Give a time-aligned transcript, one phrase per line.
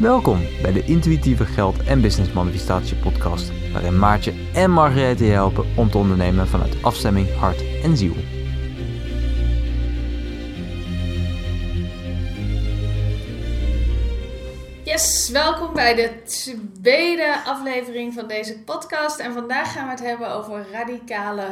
[0.00, 5.66] Welkom bij de Intuïtieve Geld en Business Manifestatie podcast, waarin Maartje en Margarethe je helpen
[5.76, 8.14] om te ondernemen vanuit afstemming, hart en ziel.
[14.84, 19.18] Yes, welkom bij de tweede aflevering van deze podcast.
[19.18, 21.48] En vandaag gaan we het hebben over radicale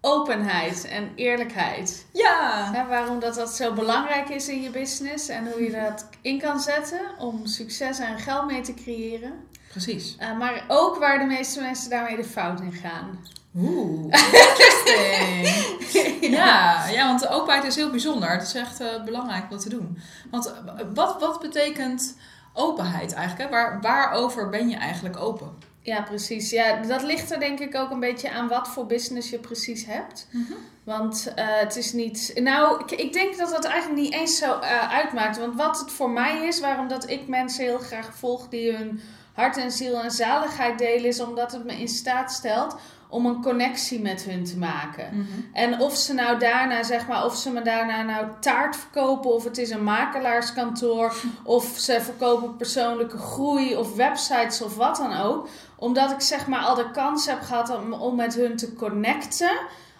[0.00, 2.06] openheid en eerlijkheid.
[2.12, 2.86] Ja.
[2.88, 6.60] Waarom dat, dat zo belangrijk is in je business en hoe je dat in kan
[6.60, 9.32] zetten om succes en geld mee te creëren.
[9.68, 10.16] Precies.
[10.20, 13.18] Uh, maar ook waar de meeste mensen daarmee de fout in gaan.
[13.56, 14.04] Oeh,
[14.48, 16.34] interesting.
[16.36, 16.88] ja.
[16.88, 18.30] ja, want de openheid is heel bijzonder.
[18.30, 19.98] Het is echt uh, belangrijk wat te doen.
[20.30, 20.52] Want uh,
[20.94, 22.16] wat, wat betekent
[22.52, 23.50] openheid eigenlijk?
[23.50, 23.56] Hè?
[23.56, 25.68] Waar, waarover ben je eigenlijk open?
[25.82, 26.50] Ja, precies.
[26.50, 29.84] Ja, dat ligt er denk ik ook een beetje aan wat voor business je precies
[29.86, 30.28] hebt.
[30.30, 30.56] Mm -hmm.
[30.84, 32.30] Want uh, het is niet.
[32.34, 35.38] Nou, ik, ik, denk dat dat eigenlijk niet eens zo uh, uitmaakt.
[35.38, 39.00] Want wat het voor mij is, waarom dat ik mensen heel graag volg die hun
[39.32, 42.76] hart en ziel en zaligheid delen, is omdat het me in staat stelt
[43.10, 45.08] om een connectie met hun te maken.
[45.12, 45.48] Mm -hmm.
[45.52, 49.44] En of ze nou daarna, zeg maar, of ze me daarna nou taart verkopen, of
[49.44, 55.48] het is een makelaarskantoor, of ze verkopen persoonlijke groei of websites of wat dan ook.
[55.76, 59.58] Omdat ik zeg maar al de kans heb gehad om, om met hun te connecten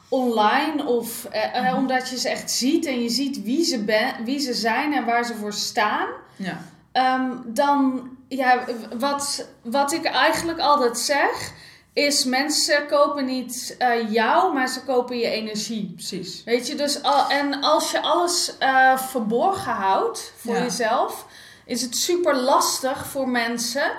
[0.08, 1.77] online of eh, mm -hmm.
[1.77, 5.05] omdat je ze echt ziet en je ziet wie ze, ben, wie ze zijn en
[5.05, 6.08] waar ze voor staan.
[6.36, 6.58] Ja.
[6.92, 8.64] Um, dan, ja,
[8.98, 11.53] wat, wat ik eigenlijk altijd zeg,
[11.93, 15.93] is mensen kopen niet uh, jou, maar ze kopen je energie.
[15.95, 16.45] Precies.
[16.45, 20.63] Weet je, dus al, en als je alles uh, verborgen houdt voor ja.
[20.63, 21.27] jezelf,
[21.67, 23.93] is het super lastig voor mensen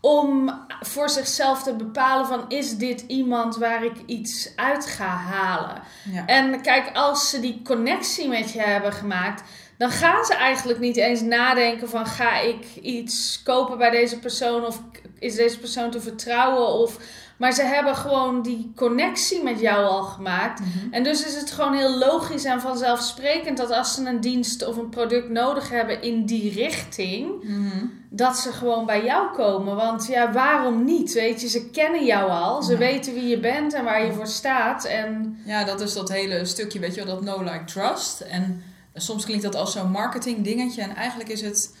[0.00, 5.82] om voor zichzelf te bepalen van is dit iemand waar ik iets uit ga halen.
[6.12, 6.26] Ja.
[6.26, 9.42] En kijk, als ze die connectie met je hebben gemaakt,
[9.78, 14.66] dan gaan ze eigenlijk niet eens nadenken van ga ik iets kopen bij deze persoon
[14.66, 14.82] of
[15.18, 16.98] is deze persoon te vertrouwen of
[17.38, 20.60] maar ze hebben gewoon die connectie met jou al gemaakt.
[20.60, 20.92] Mhm.
[20.94, 24.76] En dus is het gewoon heel logisch en vanzelfsprekend dat als ze een dienst of
[24.76, 27.84] een product nodig hebben in die richting, Mhm.
[28.10, 29.76] dat ze gewoon bij jou komen.
[29.76, 31.12] Want ja, waarom niet?
[31.12, 32.62] Weet je, ze kennen jou al.
[32.62, 32.78] Ze Ja.
[32.78, 34.84] weten wie je bent en waar je voor staat.
[34.84, 38.20] En Ja, dat is dat hele stukje, weet je wel, dat know, like, trust.
[38.20, 38.62] En
[38.94, 40.82] soms klinkt dat als zo'n marketing dingetje.
[40.82, 41.76] En eigenlijk is het,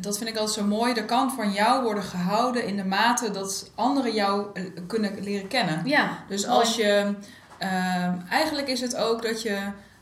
[0.00, 3.30] dat vind ik altijd zo mooi, de kant van jou worden gehouden in de mate
[3.30, 5.82] dat anderen jou eh, kunnen leren kennen.
[5.84, 6.58] ja, Dus mooi.
[6.58, 7.14] als je,
[7.58, 9.58] ehm, eigenlijk is het ook dat je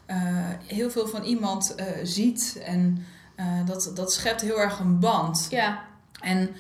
[0.07, 0.17] eh,
[0.67, 3.07] heel veel van iemand eh, ziet en
[3.65, 5.47] dat, dat schept heel erg een band.
[5.51, 5.85] Ja,
[6.21, 6.55] En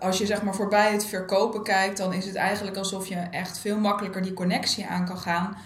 [0.00, 3.58] als je zeg maar voorbij het verkopen kijkt, dan is het eigenlijk alsof je echt
[3.58, 5.56] veel makkelijker die connectie aan kan gaan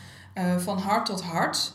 [0.59, 1.75] van hart tot hart.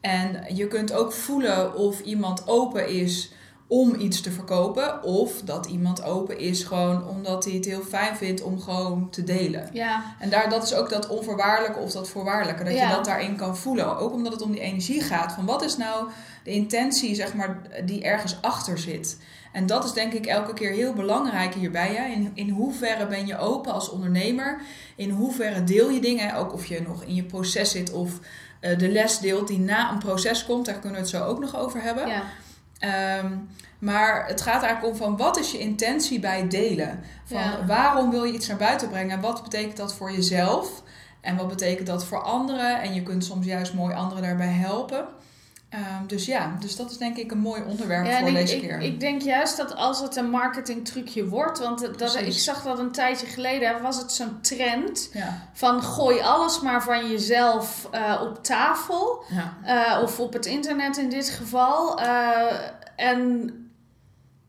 [0.00, 3.32] En je kunt ook voelen of iemand open is
[3.72, 8.16] om iets te verkopen, of dat iemand open is gewoon omdat hij het heel fijn
[8.16, 9.68] vindt om gewoon te delen.
[9.72, 12.64] ja, En daar, dat is ook dat onvoorwaardelijke of dat voorwaardelijke.
[12.64, 12.88] Dat Ja.
[12.88, 13.98] je dat daarin kan voelen.
[13.98, 15.32] Ook omdat het om die energie gaat.
[15.32, 16.08] Van wat is nou
[16.44, 19.18] de intentie, zeg maar, die ergens achter zit.
[19.52, 21.94] En dat is denk ik elke keer heel belangrijk hierbij.
[21.94, 22.12] Hè?
[22.12, 24.60] In, in hoeverre ben je open als ondernemer?
[24.96, 26.34] In hoeverre deel je dingen?
[26.34, 28.10] Ook of je nog in je proces zit of
[28.60, 30.66] eh, de les deelt die na een proces komt.
[30.66, 32.06] Daar kunnen we het zo ook nog over hebben.
[32.08, 32.22] ja,
[32.82, 33.32] Ehm,
[33.78, 37.00] maar het gaat eigenlijk om van wat is je intentie bij delen?
[37.24, 37.66] Van Ja.
[37.66, 39.20] waarom wil je iets naar buiten brengen?
[39.20, 40.82] Wat betekent dat voor jezelf?
[41.20, 42.80] En wat betekent dat voor anderen?
[42.80, 45.04] En je kunt soms juist mooi anderen daarbij helpen.
[45.72, 48.54] Ehm, dus ja, dus dat is denk ik een mooi onderwerp Ja, voor ik, deze
[48.54, 48.80] ik, keer.
[48.80, 52.78] ik denk juist dat als het een marketing trucje wordt, want dat, ik zag dat
[52.78, 58.20] een tijdje geleden, was het zo'n trend ja, van gooi alles maar van jezelf eh,
[58.22, 59.24] op tafel.
[59.28, 59.56] ja,
[59.96, 61.98] Eh, of op het internet in dit geval.
[62.00, 62.52] Eh,
[62.96, 63.50] en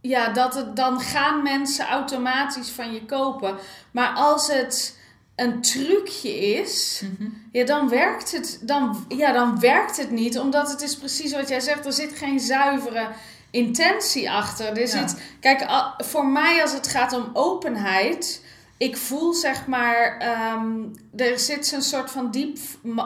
[0.01, 3.55] ja, dat het, dan gaan mensen automatisch van je kopen.
[3.91, 4.97] Maar als het
[5.35, 7.29] een trucje is, Mhm.
[7.51, 10.39] ja, dan, werkt het, dan, ja, dan werkt het niet.
[10.39, 13.07] Omdat het is precies wat jij zegt, er zit geen zuivere
[13.51, 14.65] intentie achter.
[14.67, 14.85] Er Ja.
[14.87, 15.65] zit, kijk,
[15.97, 18.41] voor mij als het gaat om openheid...
[18.77, 20.65] Ik voel zeg maar, ehm,
[21.15, 22.57] er zit zo'n soort van diep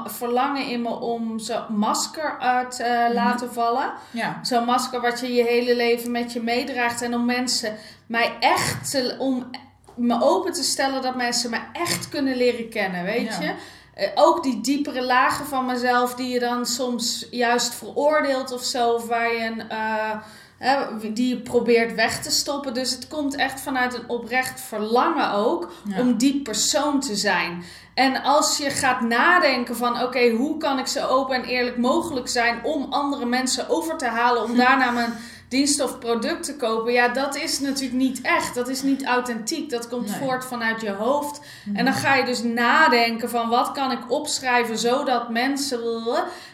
[0.06, 3.14] verlangen in me om zo'n masker uit te Mhm.
[3.14, 3.94] laten vallen.
[4.12, 7.02] ja, Zo'n masker wat je je hele leven met je meedraagt.
[7.02, 7.76] En om mensen
[8.08, 9.50] mij echt te, om
[9.98, 13.42] me open te stellen dat mensen me echt kunnen leren kennen, weet Ja.
[13.42, 13.54] je.
[13.94, 18.90] Eh, ook die diepere lagen van mezelf die je dan soms juist veroordeelt of zo.
[18.90, 20.16] Of waar je een, eh,
[20.58, 20.78] hè,
[21.14, 22.74] die je probeert weg te stoppen.
[22.74, 26.00] Dus het komt echt vanuit een oprecht verlangen ook Ja.
[26.00, 27.64] om die persoon te zijn.
[27.94, 32.28] En als je gaat nadenken van oké, hoe kan ik zo open en eerlijk mogelijk
[32.28, 35.14] zijn om andere mensen over te halen om daarna mijn
[35.48, 38.56] diensten of producten kopen, ja, dat is natuurlijk niet echt.
[38.56, 39.70] Dat is niet authentiek.
[39.70, 40.20] Dat komt Nee.
[40.20, 41.42] voort vanuit je hoofd.
[41.74, 45.80] En dan ga je dus nadenken van wat kan ik opschrijven zodat mensen.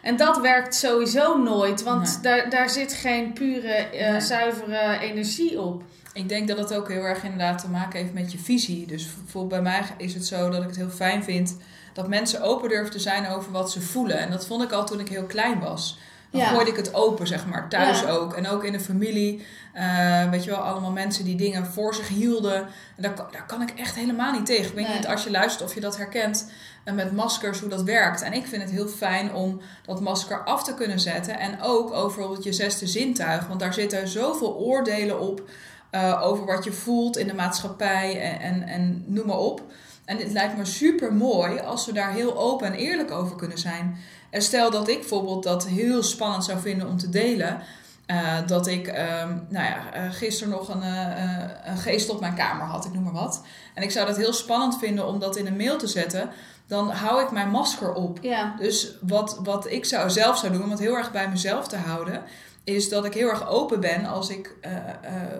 [0.02, 4.22] En dat werkt sowieso nooit, want daar, daar zit geen pure, eh, Nee.
[4.22, 5.84] zuivere energie op.
[6.14, 8.88] Ik denk dat het ook heel erg inderdaad te maken heeft met je visie.
[8.88, 11.58] Dus bijvoorbeeld bij mij is het zo dat ik het heel fijn vind
[11.94, 14.18] dat mensen open durven te zijn over wat ze voelen.
[14.18, 15.98] En dat vond ik al toen ik heel klein was.
[16.34, 16.48] Dan Ja.
[16.48, 17.70] gooide ik het open, zeg maar.
[17.70, 18.10] Thuis Ja.
[18.10, 18.34] ook.
[18.34, 19.46] En ook in de familie.
[19.74, 22.56] Eh, weet je wel, allemaal mensen die dingen voor zich hielden.
[22.56, 24.66] En daar, kan- daar kan ik echt helemaal niet tegen.
[24.66, 24.96] Ik weet Nee.
[24.96, 26.52] niet als je luistert of je dat herkent
[26.84, 28.22] eh, met maskers, hoe dat werkt.
[28.22, 31.40] En ik vind het heel fijn om dat masker af te kunnen zetten.
[31.40, 33.48] En ook over bijvoorbeeld je zesde zintuig.
[33.48, 35.42] Want daar zitten zoveel oordelen op.
[35.90, 39.62] eh, over wat je voelt in de maatschappij en, en, en noem maar op.
[40.06, 43.58] En het lijkt me super mooi als we daar heel open en eerlijk over kunnen
[43.58, 43.98] zijn.
[44.30, 47.62] En stel dat ik bijvoorbeeld dat heel spannend zou vinden om te delen.
[48.06, 52.36] eh, dat ik, ehm, nou ja, eh, gisteren nog een, eh, een geest op mijn
[52.36, 53.42] kamer had, ik noem maar wat.
[53.74, 56.30] En ik zou dat heel spannend vinden om dat in een mail te zetten.
[56.68, 58.18] Dan hou ik mijn masker op.
[58.22, 61.68] Ja, Dus wat, wat ik zou zelf zou doen, om het heel erg bij mezelf
[61.68, 62.24] te houden,
[62.64, 64.56] is dat ik heel erg open ben als ik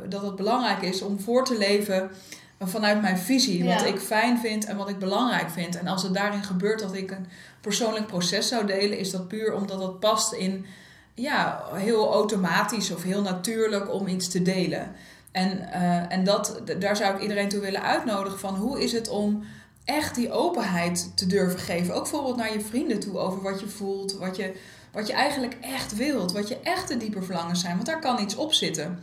[0.10, 2.12] dat het belangrijk is om voor te leven
[2.60, 3.64] vanuit mijn visie.
[3.64, 3.86] Wat Ja.
[3.86, 5.78] ik fijn vind en wat ik belangrijk vind.
[5.80, 7.28] En als het daarin gebeurt dat ik een
[7.62, 10.66] persoonlijk proces zou delen, is dat puur omdat dat past in
[11.14, 14.92] ja, heel automatisch of heel natuurlijk om iets te delen.
[15.32, 19.10] En, eh, en dat, daar zou ik iedereen toe willen uitnodigen van hoe is het
[19.10, 19.44] om
[19.86, 21.94] echt die openheid te durven geven.
[21.96, 24.54] Ook bijvoorbeeld naar je vrienden toe over wat je voelt, wat je,
[24.92, 27.76] wat je eigenlijk echt wilt, wat je echte diepe verlangens zijn.
[27.76, 29.00] Want daar kan iets op zitten.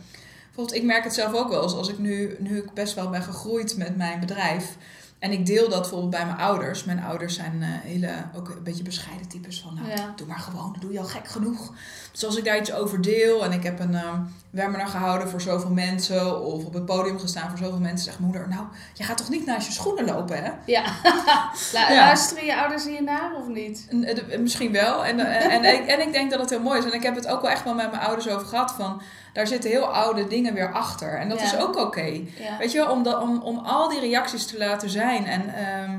[0.55, 3.09] Bijvoorbeeld, ik merk het zelf ook wel eens als ik nu, nu ik best wel
[3.09, 4.77] ben gegroeid met mijn bedrijf.
[5.21, 6.83] En ik deel dat bijvoorbeeld bij mijn ouders.
[6.83, 10.13] Mijn ouders zijn eh, hele, ook een beetje bescheiden types van, nou, Ja.
[10.15, 11.73] doe maar gewoon, doe je al gek genoeg.
[12.11, 14.19] Dus als ik daar iets over deel en ik heb een ehm
[14.49, 18.47] webinar gehouden voor zoveel mensen of op het podium gestaan voor zoveel mensen, zegt moeder,
[18.49, 20.51] nou, je gaat toch niet naast je schoenen lopen, hè?
[20.65, 20.83] ja.
[21.89, 23.85] Luisteren je ouders hiernaar of niet?
[23.89, 25.05] En, eh, Misschien wel.
[25.05, 26.85] En, en, en, en ik denk dat het heel mooi is.
[26.85, 28.71] En ik heb het ook wel echt wel met mijn ouders over gehad.
[28.71, 29.01] Van,
[29.33, 31.17] daar zitten heel oude dingen weer achter.
[31.19, 31.45] En dat Ja.
[31.45, 32.21] is ook oké.
[32.59, 35.09] Weet je wel, om, dat, om, om al die reacties te laten zijn.
[35.17, 35.97] En ehm,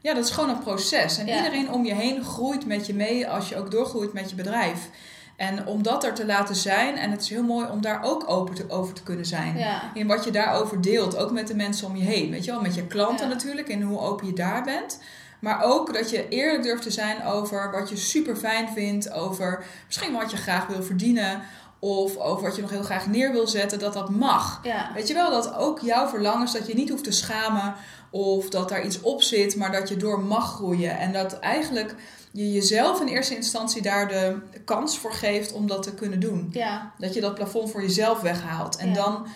[0.00, 1.18] ja, dat is gewoon een proces.
[1.18, 1.36] En Ja.
[1.36, 4.88] iedereen om je heen groeit met je mee als je ook doorgroeit met je bedrijf.
[5.36, 6.96] En om dat er te laten zijn.
[6.96, 9.58] En het is heel mooi om daar ook open te, over te kunnen zijn.
[9.58, 9.82] Ja.
[9.94, 11.16] In wat je daarover deelt.
[11.16, 12.30] Ook met de mensen om je heen.
[12.30, 13.32] Weet je wel, met je klanten Ja.
[13.34, 13.68] natuurlijk.
[13.68, 15.00] En hoe open je daar bent.
[15.40, 19.12] Maar ook dat je eerlijk durft te zijn over wat je super fijn vindt.
[19.12, 21.42] Over misschien wat je graag wil verdienen.
[21.78, 23.78] Of over wat je nog heel graag neer wil zetten.
[23.78, 24.60] Dat dat mag.
[24.62, 24.90] Ja.
[24.94, 27.74] Weet je wel, dat ook jouw verlangens, dat je niet hoeft te schamen.
[28.14, 30.98] Of dat daar iets op zit, maar dat je door mag groeien.
[30.98, 31.94] En dat eigenlijk
[32.32, 36.48] je jezelf in eerste instantie daar de kans voor geeft om dat te kunnen doen.
[36.52, 36.92] Ja.
[36.98, 38.76] Dat je dat plafond voor jezelf weghaalt.
[38.76, 38.94] En Ja.
[38.94, 39.26] dan,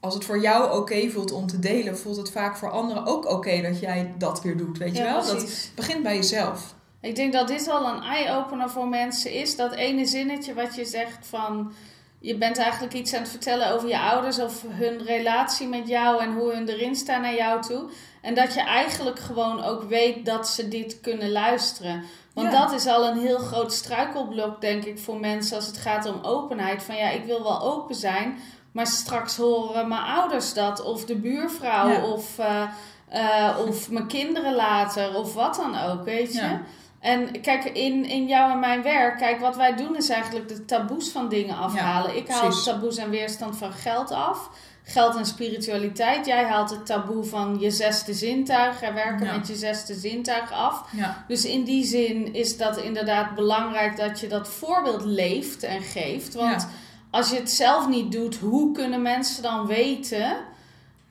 [0.00, 3.30] als het voor jou oké voelt om te delen, voelt het vaak voor anderen ook
[3.30, 4.78] oké dat jij dat weer doet.
[4.78, 5.24] Weet je wel?
[5.26, 6.74] Dat begint bij jezelf.
[7.00, 9.56] Ik denk dat dit al een eye-opener voor mensen is.
[9.56, 11.72] Dat ene zinnetje wat je zegt van...
[12.20, 16.22] Je bent eigenlijk iets aan het vertellen over je ouders of hun relatie met jou
[16.22, 17.90] en hoe hun erin staan naar jou toe.
[18.22, 22.02] En dat je eigenlijk gewoon ook weet dat ze dit kunnen luisteren.
[22.34, 22.60] Want Ja.
[22.60, 26.22] dat is al een heel groot struikelblok, denk ik, voor mensen als het gaat om
[26.22, 26.82] openheid.
[26.82, 28.38] Van ja, ik wil wel open zijn,
[28.72, 32.04] maar straks horen mijn ouders dat, of de buurvrouw, Ja.
[32.04, 32.62] of, eh,
[33.08, 36.40] eh, of mijn kinderen later, of wat dan ook, weet je.
[36.40, 36.60] Ja.
[37.00, 40.64] En kijk, in, in jou en mijn werk, kijk, wat wij doen is eigenlijk de
[40.64, 42.16] taboes van dingen afhalen.
[42.16, 42.64] ik haal precies.
[42.64, 44.50] taboes en weerstand van geld af.
[44.82, 46.26] Geld en spiritualiteit.
[46.26, 48.82] Jij haalt het taboe van je zesde zintuig.
[48.82, 49.36] En werken Ja.
[49.36, 50.84] met je zesde zintuig af.
[50.92, 55.82] Ja, Dus in die zin is dat inderdaad belangrijk dat je dat voorbeeld leeft en
[55.82, 56.34] geeft.
[56.34, 56.68] Want
[57.10, 60.36] als je het zelf niet doet, hoe kunnen mensen dan weten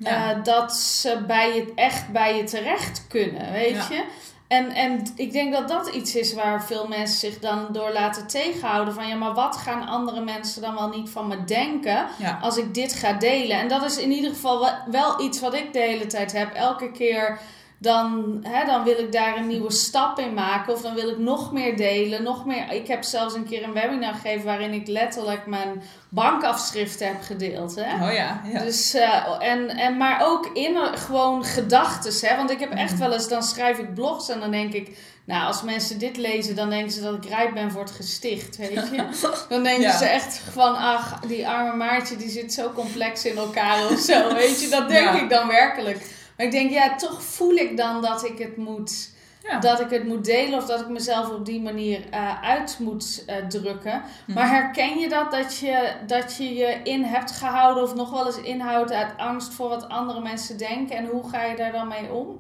[0.04, 3.88] eh, dat ze bij je, echt bij je terecht kunnen, weet Ja.
[3.90, 4.04] je?
[4.50, 8.28] En, en ik denk dat dat iets is waar veel mensen zich dan door laten
[8.28, 8.94] tegenhouden.
[8.94, 12.40] Van ja, maar wat gaan andere mensen dan wel niet van me denken ja.
[12.42, 13.60] als ik dit ga delen?
[13.60, 16.54] En dat is in ieder geval wel, wel iets wat ik de hele tijd heb.
[16.54, 17.40] Elke keer
[17.82, 20.74] dan, hè, dan wil ik daar een nieuwe stap in maken.
[20.74, 22.24] Of dan wil ik nog meer delen.
[22.24, 22.72] Nog meer.
[22.72, 27.76] Ik heb zelfs een keer een webinar gegeven waarin ik letterlijk mijn bankafschriften heb gedeeld.
[27.76, 28.08] Hè?
[28.08, 28.60] Oh ja, ja.
[28.62, 32.22] Dus, eh, en, en, maar ook in een- gewoon gedachtes.
[32.22, 32.36] Hè?
[32.36, 35.48] Want ik heb echt wel eens, dan schrijf ik blogs en dan denk ik, nou,
[35.48, 38.58] als mensen dit lezen, dan denken ze dat ik rijp ben voor het gesticht.
[38.58, 39.04] Weet je?
[39.50, 39.98] Dan denken Ja.
[39.98, 44.34] ze echt van, ach, die arme Maartje, die zit zo complex in elkaar of zo.
[44.34, 45.22] Weet je, dat denk Ja.
[45.22, 46.18] ik dan werkelijk.
[46.40, 49.10] Maar ik denk, ja, toch voel ik dan dat ik het moet
[49.44, 49.60] Ja.
[49.60, 53.24] dat ik het moet delen of dat ik mezelf op die manier eh, uit moet
[53.26, 54.02] eh, drukken.
[54.26, 54.38] Mhm.
[54.38, 58.26] Maar herken je dat, dat je, dat je je in hebt gehouden of nog wel
[58.26, 60.96] eens inhoudt uit angst voor wat andere mensen denken?
[60.98, 62.40] En hoe ga je daar dan mee om?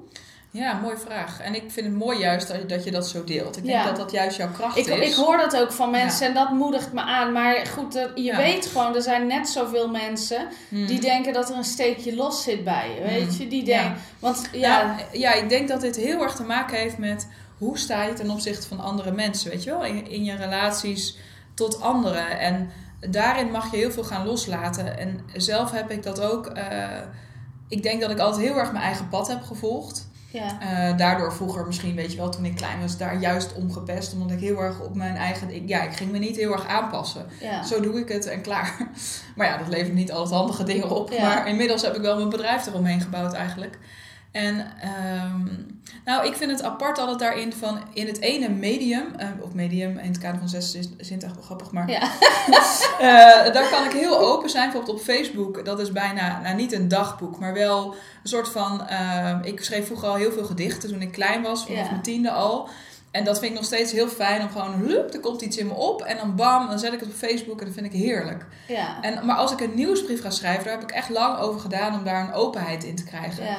[0.51, 1.39] Ja, mooie vraag.
[1.41, 3.58] En ik vind het mooi juist dat je dat, zo deelt.
[3.58, 3.86] Ik denk Ja.
[3.86, 5.10] dat dat juist jouw kracht Ik, is.
[5.10, 6.27] ik hoor dat ook van mensen Ja.
[6.27, 7.32] en dat moedigt me aan.
[7.32, 8.38] Maar goed, je Ja.
[8.38, 10.86] weet gewoon, er zijn net zoveel mensen Hmm.
[10.86, 13.01] die denken dat er een steekje los zit bij je.
[13.01, 13.38] Weet Hmm.
[13.39, 13.96] je, die denken.
[14.20, 17.27] Want ja, Ja, ja, ik denk dat dit heel erg te maken heeft met
[17.58, 19.86] hoe sta je ten opzichte van andere mensen, weet je wel?
[19.86, 21.18] In, in je relaties
[21.53, 22.39] tot anderen.
[22.39, 22.70] En
[23.10, 24.98] daarin mag je heel veel gaan loslaten.
[25.00, 26.46] En zelf heb ik dat ook.
[26.48, 26.88] eh,
[27.68, 30.08] ik denk dat ik altijd heel erg mijn eigen pad heb gevolgd.
[30.31, 30.59] Ja.
[30.59, 34.13] Eh, daardoor vroeger misschien, weet je wel, toen ik klein was, daar juist om gepest.
[34.13, 35.55] Omdat ik heel erg op mijn eigen...
[35.55, 37.25] Ik, ja, ik ging me niet heel erg aanpassen.
[37.41, 37.63] ja.
[37.63, 38.77] Zo doe ik het en klaar.
[39.36, 41.12] Maar ja, dat levert niet altijd handige dingen op.
[41.12, 41.21] Ja.
[41.21, 43.77] Maar inmiddels heb ik wel mijn bedrijf eromheen gebouwd eigenlijk.
[44.31, 45.48] En ehm,
[46.05, 49.98] nou, ik vind het apart altijd daarin van in het ene medium, eh, of medium
[49.98, 52.01] in het kader van zes echt wel grappig, maar Ja.
[53.00, 54.63] eh, daar kan ik heel open zijn.
[54.69, 57.86] Bijvoorbeeld op Facebook, dat is bijna, nou niet een dagboek, maar wel
[58.24, 61.63] een soort van, eh, ik schreef vroeger al heel veel gedichten toen ik klein was,
[61.65, 61.89] vanaf Ja.
[61.89, 62.69] mijn tiende al.
[63.12, 65.67] En dat vind ik nog steeds heel fijn om gewoon, hup, er komt iets in
[65.67, 68.00] me op en dan bam, dan zet ik het op Facebook en dat vind ik
[68.01, 68.45] heerlijk.
[68.67, 69.01] Ja.
[69.01, 71.93] En, maar als ik een nieuwsbrief ga schrijven, daar heb ik echt lang over gedaan
[71.93, 73.43] om daar een openheid in te krijgen.
[73.45, 73.57] Ja.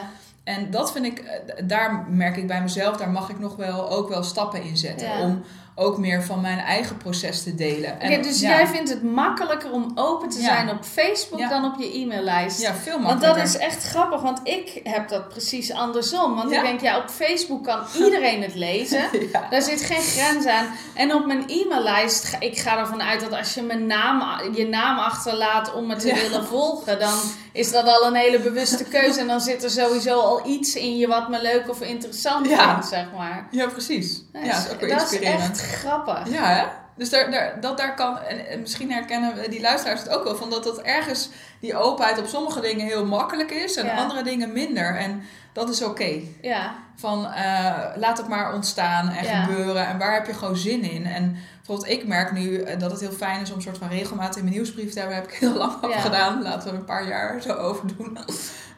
[0.51, 3.91] En dat vind ik, eh, daar merk ik bij mezelf, daar mag ik nog wel
[3.91, 5.07] ook wel stappen in zetten.
[5.09, 5.21] Ja.
[5.21, 5.43] Om
[5.75, 8.01] ook meer van mijn eigen proces te delen.
[8.01, 10.45] En, dus ja, jij vindt het makkelijker om open te Ja.
[10.45, 12.61] zijn op Facebook dan op je e-maillijst?
[12.61, 13.39] Ja, veel Want makkelijker.
[13.39, 16.35] dat is echt grappig, want ik heb dat precies andersom.
[16.37, 19.03] Want ik denk, ja, op Facebook kan iedereen het lezen.
[19.33, 19.47] Ja.
[19.51, 20.67] Daar zit geen grens aan.
[20.95, 24.23] En op mijn e-maillijst, ik ga ervan uit dat als je mijn naam,
[24.55, 27.15] je naam achterlaat om me te willen volgen, dan
[27.53, 29.21] is dat al een hele bewuste keuze.
[29.21, 32.71] En dan zit er sowieso al iets in je wat me leuk of interessant Ja.
[32.73, 33.49] vindt, zeg maar.
[33.51, 34.23] Ja, precies.
[34.33, 35.61] Dat ja, is- dat is ook weer dat is inspirerend.
[35.61, 36.33] echt grappig.
[36.33, 36.65] Ja, hè?
[36.97, 40.37] Dus daar, daar, dat daar kan, en, en misschien herkennen die luisteraars het ook wel,
[40.37, 41.29] van dat dat ergens
[41.61, 43.97] die openheid op sommige dingen heel makkelijk is en Ja.
[43.97, 44.97] andere dingen minder.
[44.97, 46.21] En dat is oké.
[46.41, 49.43] Ja, Van eh, laat het maar ontstaan en Ja.
[49.45, 51.07] gebeuren en waar heb je gewoon zin in.
[51.07, 53.89] En bijvoorbeeld ik merk nu eh, dat het heel fijn is om een soort van
[53.89, 55.17] regelmaat in mijn nieuwsbrief te hebben.
[55.17, 56.01] Heb ik heel lang over Ja.
[56.01, 56.43] gedaan.
[56.43, 58.19] Laten we een paar jaar zo over doen.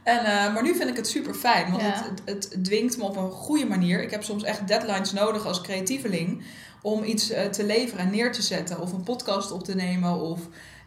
[0.03, 1.89] En, eh, maar nu vind ik het super fijn, want Ja.
[1.89, 4.03] het, het, het dwingt me op een goede manier.
[4.03, 6.43] Ik heb soms echt deadlines nodig als creatieveling
[6.83, 8.81] om iets eh, te leveren en neer te zetten.
[8.81, 10.41] Of een podcast op te nemen of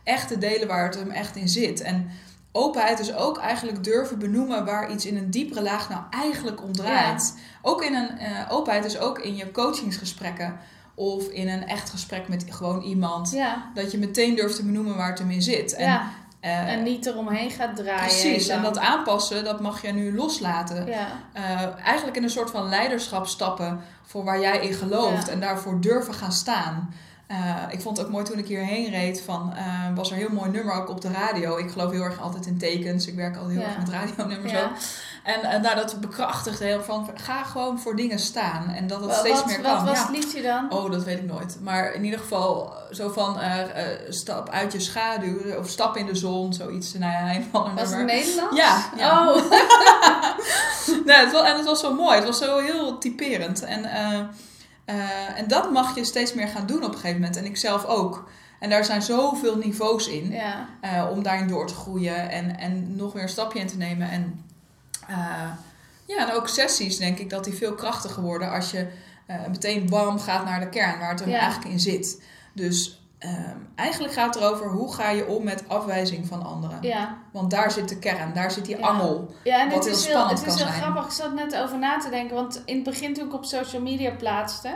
[0.04, 1.82] echt te delen waar het hem echt in zit.
[1.82, 2.10] En
[2.52, 6.72] openheid is ook eigenlijk durven benoemen waar iets in een diepere laag nou eigenlijk om
[6.74, 7.38] draait.
[7.62, 10.58] Ook in een eh, openheid is ook in je coachingsgesprekken
[10.96, 13.32] of in een echt gesprek met gewoon iemand.
[13.32, 15.74] ja, Dat je meteen durft te benoemen waar het hem in zit.
[15.74, 16.12] En, ja.
[16.46, 18.00] Eh, En niet eromheen gaat draaien.
[18.00, 20.86] precies, en dat aanpassen, dat mag je nu loslaten.
[20.86, 25.32] Ja, Eh, eigenlijk in een soort van leiderschap stappen voor waar jij in gelooft Ja.
[25.34, 26.94] en daarvoor durven gaan staan.
[27.28, 27.38] Eh,
[27.70, 29.22] ik vond het ook mooi toen ik hierheen reed.
[29.22, 29.54] Van,
[29.96, 31.58] was er een heel mooi nummer ook op de radio.
[31.58, 33.08] Ik geloof heel erg altijd in tekens.
[33.08, 33.68] Ik werk altijd heel Ja.
[33.68, 34.64] erg met radionummers ja.
[34.64, 34.72] ook.
[35.26, 38.70] En, en nou, dat bekrachtigt heel van ga gewoon voor dingen staan.
[38.70, 39.86] En dat het steeds wat, meer wat kan.
[39.86, 40.02] was Ja.
[40.08, 40.72] het liedje dan?
[40.72, 41.58] Oh, dat weet ik nooit.
[41.62, 45.56] Maar in ieder geval zo van eh, eh, stap uit je schaduw.
[45.60, 46.54] Of stap in de zon.
[46.54, 46.94] Zoiets.
[46.94, 48.06] Nou ja, een van Was het.
[48.06, 48.58] Nederlands?
[48.58, 49.30] Ja, ja.
[49.30, 49.36] Oh,
[51.06, 52.16] nee, het was, en het was zo mooi.
[52.16, 53.64] Het was zo heel typerend.
[53.64, 54.20] En, eh,
[54.86, 57.38] eh, en dat mag je steeds meer gaan doen op een gegeven moment.
[57.38, 58.30] En ik zelf ook.
[58.60, 60.32] En daar zijn zoveel niveaus in.
[60.32, 60.66] ja.
[60.82, 62.30] eh, om daarin door te groeien.
[62.30, 64.10] En, en nog weer een stapje in te nemen.
[64.10, 64.44] En
[65.08, 65.50] eh,
[66.06, 68.52] ja, en ook sessies denk ik dat die veel krachtiger worden.
[68.52, 68.88] Als je
[69.26, 71.00] eh, meteen bam gaat naar de kern.
[71.00, 71.40] Waar het er Ja.
[71.40, 72.22] eigenlijk in zit.
[72.54, 73.00] Dus...
[73.20, 76.78] ehm, eigenlijk gaat het erover hoe ga je om met afwijzing van anderen.
[76.82, 77.18] ja.
[77.32, 78.88] Want daar zit de kern, daar zit die Ja.
[78.88, 79.36] angel.
[79.44, 81.06] Ja, en Wat het heel is heel, spannend het is heel grappig.
[81.06, 82.36] Ik zat net over na te denken.
[82.36, 84.70] Want in het begin toen ik op social media plaatste,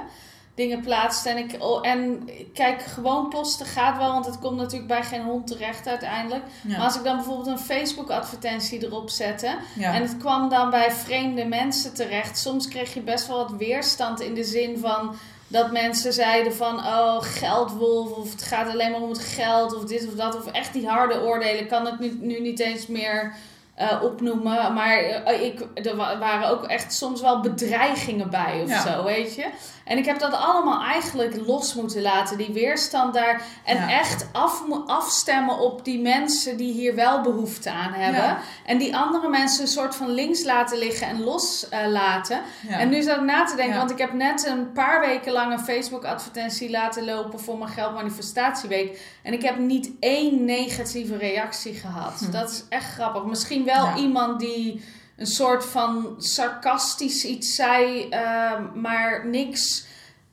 [0.60, 1.30] dingen plaatste.
[1.30, 4.12] En ik oh, en kijk, gewoon posten gaat wel.
[4.14, 6.44] Want het komt natuurlijk bij geen hond terecht uiteindelijk.
[6.62, 6.78] Ja.
[6.78, 9.56] Maar als ik dan bijvoorbeeld een Facebook advertentie erop zette.
[9.76, 9.94] Ja.
[9.94, 12.38] En het kwam dan bij vreemde mensen terecht.
[12.38, 15.16] Soms kreeg je best wel wat weerstand in de zin van
[15.48, 19.84] dat mensen zeiden van oh geldwolf of het gaat alleen maar om het geld of
[19.84, 21.60] dit of dat of echt die harde oordelen.
[21.60, 23.34] Ik kan het nu, nu niet eens meer
[23.76, 28.70] eh, opnoemen, maar eh, ik, er wa- waren ook echt soms wel bedreigingen bij of
[28.70, 28.82] Ja.
[28.82, 29.46] zo, weet je.
[29.90, 33.42] En ik heb dat allemaal eigenlijk los moeten laten, die weerstand daar.
[33.64, 33.90] En Ja.
[33.90, 38.22] echt af, afstemmen op die mensen die hier wel behoefte aan hebben.
[38.22, 38.40] Ja.
[38.66, 42.42] En die andere mensen een soort van links laten liggen en loslaten.
[42.68, 42.80] Ja.
[42.80, 45.52] En nu zat ik na te denken, want ik heb net een paar weken lang
[45.54, 49.02] een Facebook-advertentie laten lopen voor mijn geldmanifestatieweek.
[49.24, 52.20] En ik heb niet één negatieve reactie gehad.
[52.20, 52.32] Hm.
[52.32, 53.24] Dat is echt grappig.
[53.24, 54.84] Misschien wel iemand die
[55.20, 59.86] een soort van sarcastisch iets zei, ehm, maar niks,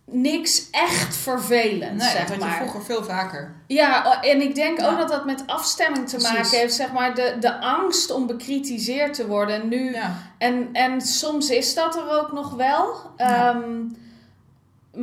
[0.05, 2.57] niks echt vervelends, Nee, zeg dat had je maar.
[2.57, 3.55] vroeger veel vaker.
[3.67, 4.91] Ja, en ik denk Ja.
[4.91, 6.33] ook dat dat met afstemming te Precies.
[6.37, 9.63] maken heeft, zeg maar, de, de angst om bekritiseerd te worden.
[9.63, 10.13] En nu, Ja.
[10.39, 12.95] en, en soms is dat er ook nog wel.
[13.17, 13.49] Ja.
[13.55, 13.83] Ehm,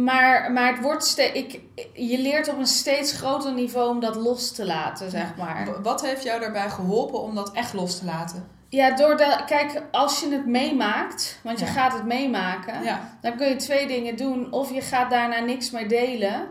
[0.03, 1.59] maar, maar het wordt ste ik,
[1.93, 5.81] je leert op een steeds groter niveau om dat los te laten, zeg maar.
[5.81, 8.47] Wat heeft jou daarbij geholpen om dat echt los te laten?
[8.73, 11.71] Ja, door de, kijk, als je het meemaakt, want je Ja.
[11.71, 13.17] gaat het meemaken, Ja.
[13.21, 14.51] dan kun je twee dingen doen.
[14.51, 16.47] Of je gaat daarna niks meer delen.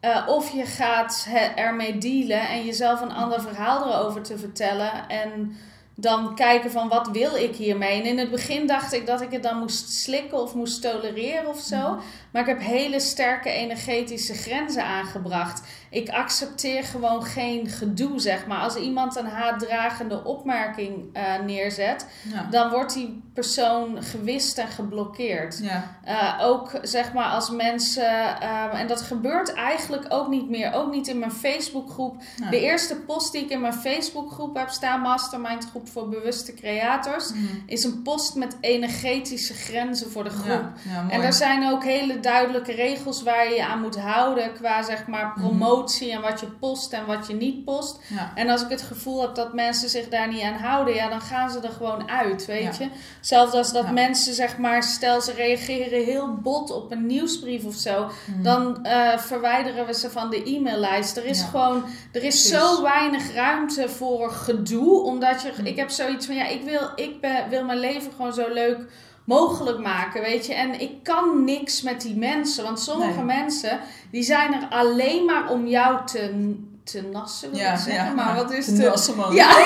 [0.00, 4.90] eh, of je gaat ermee dealen en jezelf een ander verhaal erover te vertellen.
[5.08, 5.56] En
[5.94, 8.00] dan kijken van wat wil ik hiermee.
[8.00, 11.48] En in het begin dacht ik dat ik het dan moest slikken of moest tolereren
[11.48, 11.76] of zo.
[11.76, 11.98] Mhm.
[12.32, 15.62] Maar ik heb hele sterke energetische grenzen aangebracht.
[15.92, 18.58] Ik accepteer gewoon geen gedoe, zeg maar.
[18.58, 22.46] Als iemand een haatdragende opmerking eh, neerzet, Ja.
[22.50, 25.58] dan wordt die persoon gewist en geblokkeerd.
[25.62, 25.96] Ja.
[26.04, 30.90] Eh, ook zeg maar als mensen, ehm, en dat gebeurt eigenlijk ook niet meer, ook
[30.92, 32.22] niet in mijn Facebookgroep.
[32.36, 32.50] Ja.
[32.50, 37.32] De eerste post die ik in mijn Facebookgroep heb staan, Mastermind Groep voor Bewuste Creators,
[37.32, 37.42] Mhm.
[37.66, 40.64] is een post met energetische grenzen voor de groep.
[41.08, 45.06] En er zijn ook hele duidelijke regels waar je je aan moet houden qua zeg
[45.06, 45.46] maar Mhm.
[45.82, 47.98] Promotie en wat je post en wat je niet post.
[48.08, 48.32] Ja.
[48.34, 51.20] En als ik het gevoel heb dat mensen zich daar niet aan houden, ja, dan
[51.20, 52.84] gaan ze er gewoon uit, weet Ja.
[52.84, 52.90] je.
[53.20, 53.90] Zelfs als dat Ja.
[53.92, 58.42] mensen, zeg maar, stel ze reageren heel bot op een nieuwsbrief of zo, Mhm.
[58.42, 61.16] dan eh, verwijderen we ze van de e-maillijst.
[61.16, 62.48] Er is gewoon, er is Precies.
[62.48, 65.66] zo weinig ruimte voor gedoe, omdat je, Mhm.
[65.66, 68.78] ik heb zoiets van, ja, ik wil, ik ben, wil mijn leven gewoon zo leuk
[69.24, 70.54] mogelijk maken, weet je.
[70.54, 73.24] En ik kan niks met die mensen, want sommige Nee.
[73.24, 78.04] mensen, die zijn er alleen maar om jou te, te nassen, wil Ja, ik zeggen.
[78.04, 78.12] ja.
[78.12, 78.82] Maar wat is De de...
[78.88, 79.34] Nasseman.
[79.34, 79.50] Ja,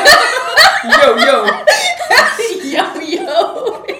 [1.02, 1.44] Yo, yo.
[2.74, 3.84] yo, yo.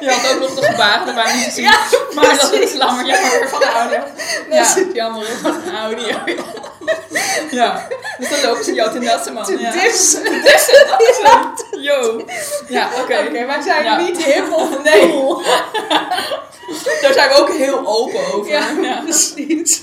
[0.00, 1.64] Je had ook nog de gebaren erbij moeten zien.
[1.64, 1.78] Ja,
[2.14, 2.76] maar dat is precies.
[2.78, 3.98] jammer, jammer van de audio.
[4.50, 6.16] Dat is Ja, jammer van de audio.
[7.50, 7.86] Ja,
[8.18, 9.44] dus dan lopen ze jou te nassen, man.
[9.44, 9.70] Te ja.
[9.70, 10.22] dissen.
[11.80, 12.24] Yo.
[12.68, 13.18] Ja, oké.
[13.28, 13.96] Oké, wij zijn Ja.
[14.00, 15.00] niet hip of Nee.
[15.10, 15.42] cool.
[17.00, 18.52] Daar zijn we ook heel open over.
[18.82, 19.80] Ja, precies.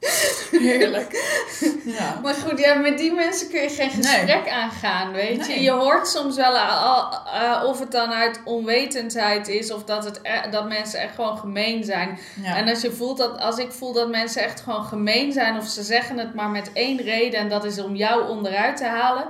[0.50, 1.38] Heerlijk.
[1.84, 2.18] Ja.
[2.22, 5.52] Maar goed, ja, met die mensen kun je geen gesprek aangaan, weet je.
[5.52, 5.62] Nee.
[5.62, 10.20] Je hoort soms wel al, eh, of het dan uit onwetendheid is of dat, het
[10.22, 12.18] e- dat mensen echt gewoon gemeen zijn.
[12.42, 12.56] Ja.
[12.56, 15.66] En als je voelt dat, als ik voel dat mensen echt gewoon gemeen zijn of
[15.66, 19.24] ze zeggen het maar met één reden en dat is om jou onderuit te halen.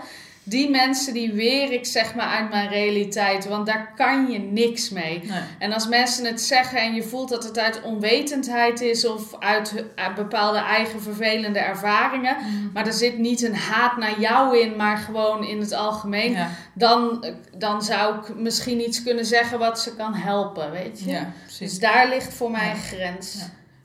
[0.51, 4.89] Die mensen die weer ik zeg maar uit mijn realiteit, want daar kan je niks
[4.91, 5.21] mee.
[5.25, 5.41] Nee.
[5.59, 9.85] En als mensen het zeggen en je voelt dat het uit onwetendheid is of uit,
[9.95, 12.37] uit bepaalde eigen vervelende ervaringen,
[12.73, 16.49] maar er zit niet een haat naar jou in, maar gewoon in het algemeen, Ja.
[16.75, 17.25] dan,
[17.57, 21.11] dan zou ik misschien iets kunnen zeggen wat ze kan helpen, weet je.
[21.11, 22.71] ja, Dus daar ligt voor mij Ja.
[22.73, 23.35] een grens.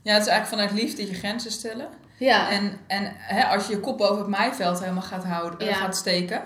[0.03, 0.13] Ja.
[0.13, 1.87] Het is eigenlijk vanuit liefde je grenzen stellen.
[2.17, 5.67] Ja, En, en hè, als je je kop boven het maaiveld helemaal gaat, houden, eh,
[5.67, 5.73] Ja.
[5.73, 6.41] gaat steken,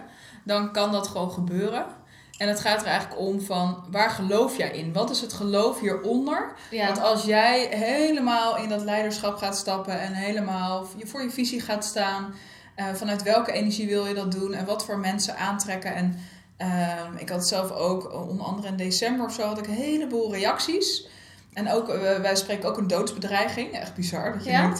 [0.50, 1.86] dan kan dat gewoon gebeuren.
[2.38, 4.94] En het gaat er eigenlijk om van waar geloof jij in?
[4.94, 6.54] Wat is het geloof hieronder?
[6.72, 6.86] ja.
[6.86, 11.86] Want als jij helemaal in dat leiderschap gaat stappen en helemaal voor je visie gaat
[11.86, 12.34] staan,
[12.76, 15.96] eh, vanuit welke energie wil je dat doen en wat voor mensen aantrekken.
[15.96, 16.20] En
[16.58, 20.34] ehm, ik had zelf ook, onder andere in december of zo, had ik een heleboel
[20.34, 21.08] reacties.
[21.54, 23.72] En ook, eh, wij spreken ook een doodsbedreiging.
[23.74, 24.34] Echt bizar.
[24.34, 24.62] Dat je Ja?
[24.62, 24.80] denkt,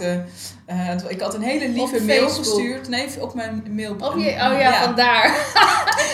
[0.66, 2.88] eh, eh, ik had een hele lieve mail gestuurd.
[2.88, 3.96] Nee, op mijn mail.
[4.00, 5.28] Oh, je, oh ja, vandaar.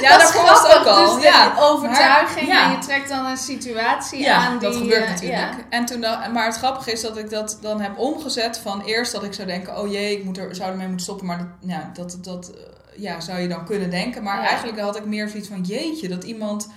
[0.01, 0.87] Ja, dat was het ook grappig.
[1.07, 1.15] al.
[1.15, 1.53] Dus ja.
[1.59, 2.65] overtuiging Maar- ja.
[2.65, 4.69] en je trekt dan een situatie aan die...
[4.69, 5.53] dat gebeurt natuurlijk.
[5.69, 9.11] En toen dan, maar het grappige is dat ik dat dan heb omgezet van eerst
[9.11, 11.25] dat ik zou denken, oh jee, ik moet er, zou ermee moeten stoppen.
[11.27, 12.51] Maar dat, ja, dat, dat
[12.95, 14.23] ja, zou je dan kunnen denken.
[14.23, 16.67] Maar eigenlijk had ik meer zoiets van, jeetje, dat iemand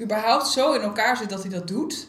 [0.00, 2.06] überhaupt zo in elkaar zit dat hij dat doet.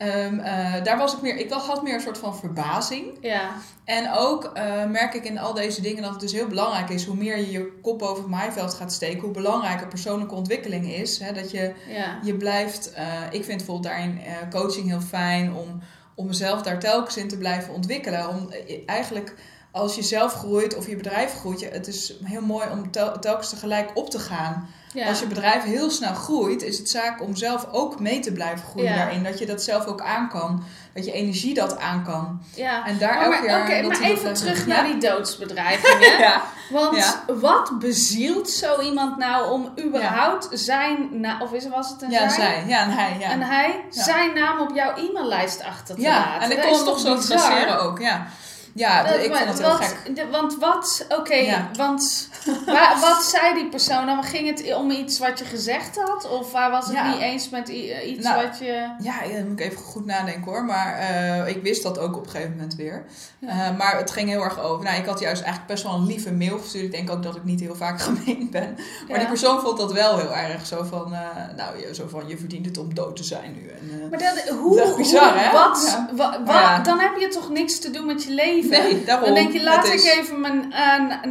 [0.00, 3.06] Ehm, eh, daar was ik meer, ik had meer een soort van verbazing.
[3.20, 3.50] Ja,
[3.84, 7.04] En ook eh, merk ik in al deze dingen dat het dus heel belangrijk is,
[7.04, 11.18] hoe meer je je kop over het maaiveld gaat steken, hoe belangrijker persoonlijke ontwikkeling is.
[11.18, 11.32] Hè?
[11.32, 12.18] Dat je ja.
[12.22, 15.80] je blijft, eh, ik vind bijvoorbeeld daarin coaching heel fijn om,
[16.14, 18.28] om mezelf daar telkens in te blijven ontwikkelen.
[18.28, 18.48] Om
[18.86, 19.34] eigenlijk
[19.70, 23.48] als je zelf groeit of je bedrijf groeit, het is heel mooi om tel- telkens
[23.48, 24.68] tegelijk op te gaan.
[24.92, 25.08] ja.
[25.08, 28.66] Als je bedrijf heel snel groeit, is het zaak om zelf ook mee te blijven
[28.70, 28.96] groeien Ja.
[28.96, 29.22] daarin.
[29.24, 30.62] Dat je dat zelf ook aan kan.
[30.94, 32.42] Dat je energie dat aan kan.
[32.54, 32.86] ja.
[32.86, 33.62] En daar Oh, elk maar, jaar...
[33.62, 34.66] oké, dat maar even terug Ja?
[34.66, 36.18] naar die doodsbedreigingen.
[36.18, 36.42] Ja.
[36.70, 37.24] Want Ja.
[37.40, 41.20] wat bezielt zo iemand nou om überhaupt zijn...
[41.20, 42.44] Na of is, was het een ja, zij?
[42.44, 42.64] zij.
[42.66, 43.16] Ja, en hij.
[43.18, 43.30] Ja.
[43.30, 44.02] En hij Ja.
[44.02, 46.42] zijn naam op jouw e-maillijst achter te Ja, laten.
[46.42, 48.26] en ik Dat kon is het nog toch zo traceren ook, ja.
[48.74, 50.16] Ja, Dat- ik vond het heel wat, gek.
[50.16, 51.68] de- want wat, oké, Ja.
[51.76, 52.28] want
[52.66, 54.22] wa- wat zei die persoon dan?
[54.24, 56.28] Ging het om iets wat je gezegd had?
[56.30, 57.10] Of waar was het Ja.
[57.12, 58.88] niet eens met eh, iets Nou, wat je...
[59.02, 60.64] Ja, dan moet ik even goed nadenken hoor.
[60.64, 63.04] Maar eh, ik wist dat ook op een gegeven moment weer.
[63.40, 64.84] Eh, maar het ging heel erg over.
[64.84, 66.84] Nou, ik had juist eigenlijk best wel een lieve mail gestuurd.
[66.84, 68.76] Ik denk ook dat ik niet heel vaak gemeen ben.
[69.08, 70.66] Maar die persoon vond dat wel heel erg.
[70.66, 71.10] Zo van,
[71.56, 73.68] nou, je- zo van, je verdient het om dood te zijn nu.
[73.68, 75.52] En, Maar dat, hoe, Dat is bizar, hoe- hè?
[75.52, 76.78] Wat, wa- wa-.
[76.82, 78.58] Dan heb je toch niks te doen met je leven?
[78.68, 79.24] Nee, daarom.
[79.24, 80.74] Dan denk je, laat ik is- even mijn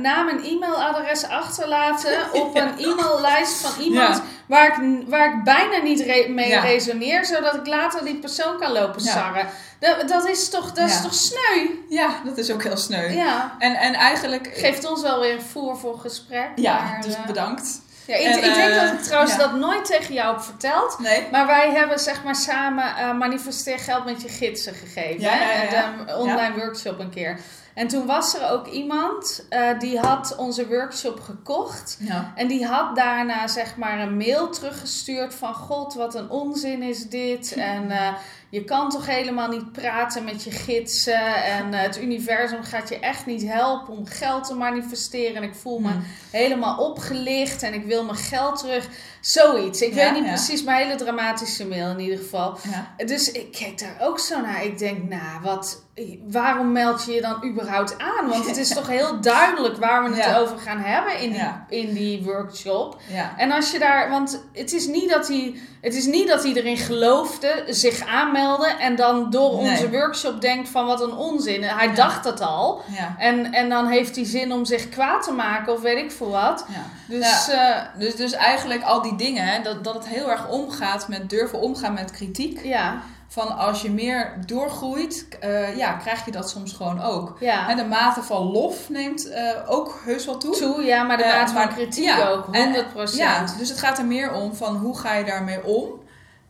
[0.01, 4.23] naam en e-mailadres achterlaten op een e-maillijst van iemand Ja.
[4.45, 6.61] waar, ik, waar ik bijna niet re- mee Ja.
[6.61, 9.47] resoneer, zodat ik later die persoon kan lopen sarren.
[9.79, 11.01] Dat, dat is toch, dat is Ja.
[11.01, 11.67] toch sneu?
[11.89, 13.09] Ja, dat is ook heel sneu.
[13.09, 13.55] Ja.
[13.59, 14.51] En, en eigenlijk...
[14.55, 16.49] Geeft ons wel weer voer voor gesprek.
[16.55, 17.81] ja, maar, dus eh, bedankt.
[18.09, 19.37] Ja, ik, En, ik denk eh, dat ik trouwens ja.
[19.37, 20.99] dat nooit tegen jou heb verteld.
[20.99, 21.27] Nee?
[21.31, 25.21] Maar wij hebben zeg maar samen eh, manifesteer geld met je gidsen gegeven.
[25.21, 25.75] Ja, hè?
[25.75, 27.39] En de online workshop een keer.
[27.79, 31.97] En toen was er ook iemand eh, die had onze workshop gekocht.
[31.99, 32.33] Ja.
[32.35, 35.53] En die had daarna zeg maar een mail teruggestuurd van...
[35.53, 37.53] God, wat een onzin is dit.
[37.57, 38.13] En eh,
[38.49, 41.43] je kan toch helemaal niet praten met je gidsen.
[41.43, 45.35] En eh, het universum gaat je echt niet helpen om geld te manifesteren.
[45.35, 46.03] En ik voel me Hmm.
[46.31, 48.87] helemaal opgelicht en ik wil mijn geld terug.
[49.21, 49.81] Zoiets.
[49.81, 50.33] Ik Ja, weet niet ja.
[50.33, 52.57] precies, maar hele dramatische mail in ieder geval.
[52.71, 53.05] Ja.
[53.05, 54.63] Dus ik keek daar ook zo naar.
[54.63, 55.83] Ik denk, nou, wat,
[56.27, 58.27] waarom meld je je dan überhaupt aan?
[58.29, 60.37] Want het is toch heel duidelijk waar we het Ja.
[60.37, 61.65] over gaan hebben in die, Ja.
[61.69, 62.97] in die workshop.
[63.11, 63.33] Ja.
[63.37, 66.77] En als je daar, want het is niet dat hij, het is niet dat erin
[66.77, 69.69] geloofde, zich aanmeldde en dan door Nee.
[69.71, 71.63] onze workshop denkt van wat een onzin.
[71.63, 71.93] Hij Ja.
[71.93, 72.81] dacht dat al.
[72.97, 73.15] Ja.
[73.17, 76.29] En, en dan heeft hij zin om zich kwaad te maken of weet ik veel
[76.29, 76.65] wat.
[76.67, 76.83] ja.
[77.15, 81.29] Dus eh, Dus, dus eigenlijk al die dingen, dat, dat het heel erg omgaat met
[81.29, 82.63] durven omgaan met kritiek.
[82.63, 87.37] ja, Van als je meer doorgroeit, eh, ja, krijg je dat soms gewoon ook.
[87.39, 87.65] ja.
[87.65, 90.55] Hè, de mate van lof neemt eh, ook heus wel toe.
[90.57, 93.19] Toe, ja, maar de Eh, mate van maar- kritiek ja, ook, 100%.
[93.21, 95.87] en- Ja, dus het gaat er meer om van hoe ga je daarmee om.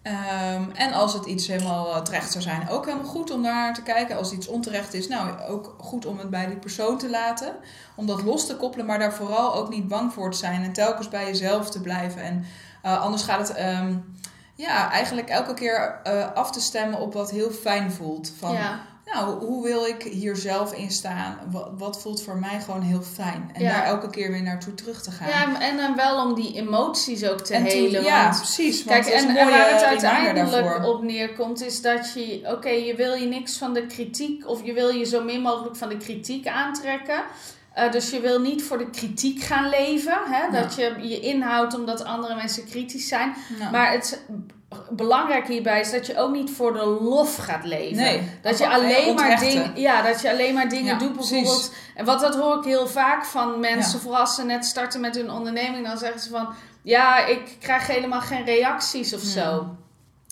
[0.02, 3.82] Ehm, en als het iets helemaal terecht zou zijn, ook helemaal goed om daar te
[3.84, 4.18] kijken.
[4.18, 7.56] Als iets onterecht is, nou ook goed om het bij die persoon te laten.
[7.96, 10.64] Om dat los te koppelen, maar daar vooral ook niet bang voor te zijn.
[10.64, 12.22] En telkens bij jezelf te blijven.
[12.22, 12.46] En
[12.82, 13.94] anders gaat het ehm,
[14.68, 18.32] ja, eigenlijk elke keer eh, af te stemmen op wat heel fijn voelt.
[18.40, 18.80] Van, ja.
[19.06, 21.38] nou, hoe wil ik hier zelf in staan?
[21.52, 23.50] Wat, wat voelt voor mij gewoon heel fijn?
[23.54, 23.72] En Ja.
[23.72, 25.28] daar elke keer weer naartoe terug te gaan.
[25.28, 28.04] ja, en dan wel om die emoties ook te En toen- helen.
[28.04, 28.84] ja, want precies.
[28.84, 30.84] Want Kijk, en, en mooie waar het uiteindelijk daarvoor.
[30.84, 34.74] op neerkomt, is dat je, oké, je wil je niks van de kritiek, of je
[34.74, 37.24] wil je zo min mogelijk van de kritiek aantrekken.
[37.80, 40.62] Eh, dus je wil niet voor de kritiek gaan leven, hè?
[40.62, 43.34] dat je je inhoudt omdat andere mensen kritisch zijn.
[43.60, 43.70] Ja.
[43.70, 44.24] Maar het
[44.90, 47.96] belangrijk hierbij is dat je ook niet voor de lof gaat leven.
[47.96, 51.32] nee, Dat je, alleen maar ding, ja, dat je alleen maar dingen Ja, doet precies.
[51.32, 51.74] bijvoorbeeld.
[51.96, 55.16] En wat dat hoor ik heel vaak van mensen, vooral als ze net starten met
[55.16, 56.48] hun onderneming, dan zeggen ze van,
[56.82, 59.76] ja, ik krijg helemaal geen reacties of zo.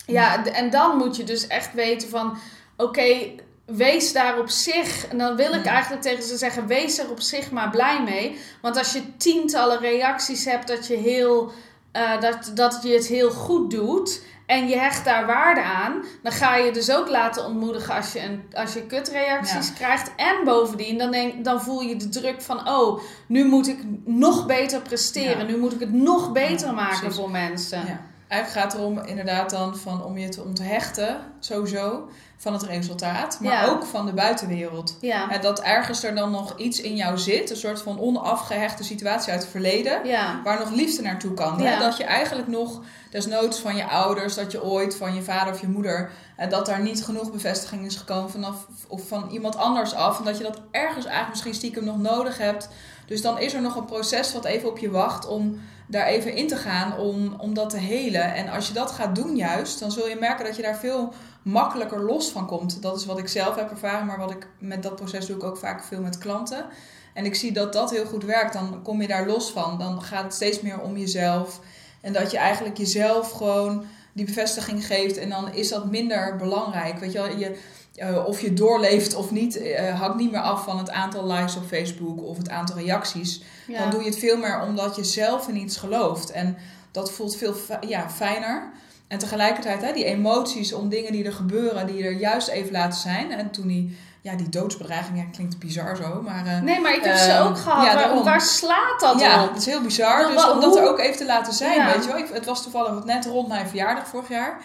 [0.06, 2.38] Ja, en dan moet je dus echt weten van,
[2.76, 3.30] oké,
[3.76, 7.20] wees daar op zich, en dan wil ik eigenlijk tegen ze zeggen, wees er op
[7.20, 8.38] zich maar blij mee.
[8.62, 11.52] Want als je tientallen reacties hebt dat je heel,
[11.92, 16.32] eh, dat, dat je het heel goed doet en je hecht daar waarde aan, dan
[16.32, 20.10] ga je dus ook laten ontmoedigen als je, een, als je kutreacties krijgt.
[20.16, 24.46] En bovendien, dan, denk, dan voel je de druk van, oh, nu moet ik nog
[24.46, 25.52] beter presteren, Ja.
[25.52, 27.18] nu moet ik het nog beter Ja, maken precies.
[27.18, 28.00] voor mensen.
[28.28, 33.38] Eigenlijk gaat het erom inderdaad dan van om je te onthechten, sowieso, van het resultaat.
[33.40, 33.66] Maar Ja.
[33.66, 34.96] ook van de buitenwereld.
[35.00, 38.84] Ja, Hè, dat ergens er dan nog iets in jou zit, een soort van onafgehechte
[38.84, 40.06] situatie uit het verleden.
[40.06, 41.60] ja, Waar nog liefde naartoe kan.
[41.60, 41.78] Hè?
[41.78, 45.60] Dat je eigenlijk nog, desnoods van je ouders, dat je ooit van je vader of
[45.60, 49.94] je moeder, eh, dat daar niet genoeg bevestiging is gekomen vanaf of van iemand anders
[49.94, 50.18] af.
[50.18, 52.68] En dat je dat ergens eigenlijk misschien stiekem nog nodig hebt.
[53.06, 56.34] Dus dan is er nog een proces wat even op je wacht om daar even
[56.34, 58.34] in te gaan om, om dat te helen.
[58.34, 61.12] En als je dat gaat doen juist, dan zul je merken dat je daar veel
[61.42, 62.82] makkelijker los van komt.
[62.82, 65.44] Dat is wat ik zelf heb ervaren, maar wat ik met dat proces doe ik
[65.44, 66.66] ook vaak veel met klanten.
[67.14, 68.52] En ik zie dat dat heel goed werkt.
[68.52, 69.78] Dan kom je daar los van.
[69.78, 71.60] Dan gaat het steeds meer om jezelf.
[72.00, 75.16] En dat je eigenlijk jezelf gewoon die bevestiging geeft.
[75.16, 76.98] En dan is dat minder belangrijk.
[76.98, 77.58] Weet je wel, je,
[77.98, 81.56] eh, of je doorleeft of niet, eh, hangt niet meer af van het aantal likes
[81.56, 83.42] op Facebook of het aantal reacties.
[83.66, 83.78] ja.
[83.78, 86.30] Dan doe je het veel meer omdat je zelf in iets gelooft.
[86.30, 86.56] En
[86.90, 87.54] dat voelt veel
[87.86, 88.70] ja, fijner.
[89.08, 92.98] En tegelijkertijd, hè, die emoties om dingen die er gebeuren, die er juist even laten
[93.00, 93.32] zijn.
[93.32, 96.46] En toen die, ja, die doodsbedreiging, ja, klinkt bizar zo, maar...
[96.46, 97.84] eh, Nee, maar ik heb ze Ehm, ook gehad.
[97.84, 99.48] ja, waar, slaat dat ja, op?
[99.48, 100.26] dat is heel bizar.
[100.32, 101.92] Dus om dat er ook even te laten zijn, Ja.
[101.92, 102.18] weet je wel.
[102.18, 104.58] Ik, het was toevallig net rond mijn verjaardag vorig jaar.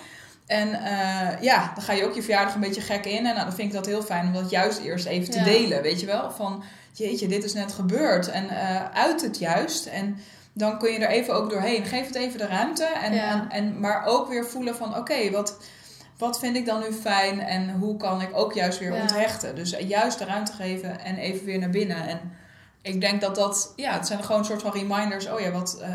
[0.46, 3.18] En eh, ja, dan ga je ook je verjaardag een beetje gek in.
[3.18, 5.82] En nou, dan vind ik dat heel fijn om dat juist eerst even te delen.
[5.82, 6.32] Weet je wel?
[6.32, 8.28] Van jeetje, dit is net gebeurd.
[8.30, 9.86] En eh, uit het juist.
[9.86, 10.18] En
[10.54, 11.86] dan kun je er even ook doorheen.
[11.86, 12.86] Geef het even de ruimte.
[12.86, 13.32] En, Ja.
[13.32, 15.58] en, en, maar ook weer voelen van oké, wat,
[16.18, 17.40] wat vind ik dan nu fijn?
[17.40, 19.02] En hoe kan ik ook juist weer Ja.
[19.02, 19.56] onthechten?
[19.56, 22.08] Dus juist de ruimte geven en even weer naar binnen.
[22.08, 22.20] En
[22.82, 25.28] ik denk dat dat, ja, het zijn gewoon een soort van reminders.
[25.30, 25.90] Oh ja, wat, eh,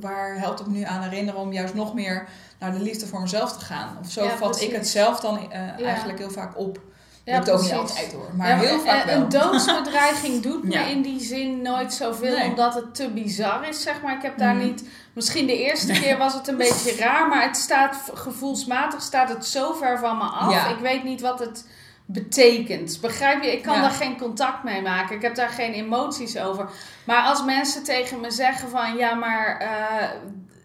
[0.00, 3.20] waar helpt het me nu aan herinneren om juist nog meer naar de liefde voor
[3.20, 3.96] mezelf te gaan?
[4.00, 5.84] Of zo Ja, vat ik het zelf dan eh, Ja.
[5.84, 6.80] eigenlijk heel vaak op.
[7.24, 9.16] Ja, het ook niet altijd hoor, maar Ja, heel vaak en- wel.
[9.16, 10.84] Een doodsbedreiging doet me Ja.
[10.86, 12.48] in die zin nooit zoveel, Nee.
[12.48, 14.16] omdat het te bizar is, zeg maar.
[14.16, 14.64] Ik heb daar Mhm.
[14.64, 14.84] niet...
[15.12, 19.46] Misschien de eerste keer was het een beetje raar, maar het staat gevoelsmatig staat het
[19.46, 20.52] zo ver van me af.
[20.52, 20.68] Ja.
[20.68, 21.66] Ik weet niet wat het
[22.06, 22.98] betekent.
[23.00, 23.52] Begrijp je?
[23.52, 23.80] Ik kan Ja.
[23.80, 25.16] daar geen contact mee maken.
[25.16, 26.68] Ik heb daar geen emoties over.
[27.04, 28.96] Maar als mensen tegen me zeggen van...
[28.96, 29.58] Ja, maar...
[29.60, 30.08] eh,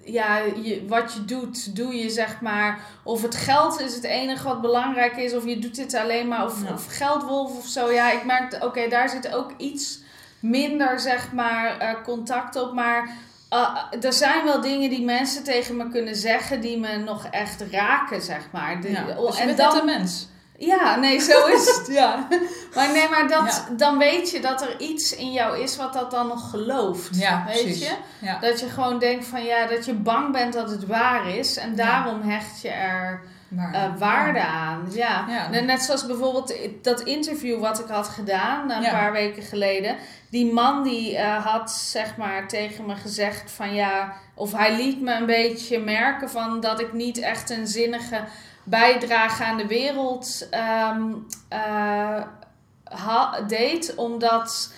[0.05, 2.79] ja, je, wat je doet, doe je zeg maar.
[3.03, 5.33] Of het geld is het enige wat belangrijk is.
[5.33, 6.45] Of je doet dit alleen maar.
[6.45, 6.73] Of, Ja.
[6.73, 7.91] of geldwolf of zo.
[7.91, 9.99] Ja, ik merk, oké, daar zit ook iets
[10.39, 12.73] minder zeg maar eh, contact op.
[12.73, 13.09] Maar
[13.49, 16.61] eh, er zijn wel dingen die mensen tegen me kunnen zeggen.
[16.61, 18.81] Die me nog echt raken, zeg maar.
[18.81, 20.27] De- Ja, dus en net een mens.
[20.65, 21.87] Ja, nee, zo is het.
[21.87, 22.27] ja.
[22.75, 23.75] Maar nee, maar dat, Ja.
[23.75, 27.09] dan weet je dat er iets in jou is wat dat dan nog gelooft.
[27.19, 27.79] Ja, weet precies.
[27.87, 27.95] je?
[28.19, 28.39] Ja.
[28.39, 31.57] Dat je gewoon denkt van ja, dat je bang bent dat het waar is.
[31.57, 33.21] En daarom hecht je er
[33.57, 34.87] Eh, waarde aan.
[34.91, 35.25] Ja.
[35.29, 35.49] Ja.
[35.61, 38.91] Net- zoals bijvoorbeeld dat interview wat ik had gedaan een Ja.
[38.91, 39.95] paar weken geleden.
[40.29, 45.01] Die man die eh, had zeg maar tegen me gezegd van ja, of hij liet
[45.01, 48.23] me een beetje merken van dat ik niet echt een zinnige
[48.63, 51.11] bijdrage aan de wereld ehm,
[51.49, 52.23] eh,
[53.47, 53.95] deed.
[53.95, 54.73] Omdat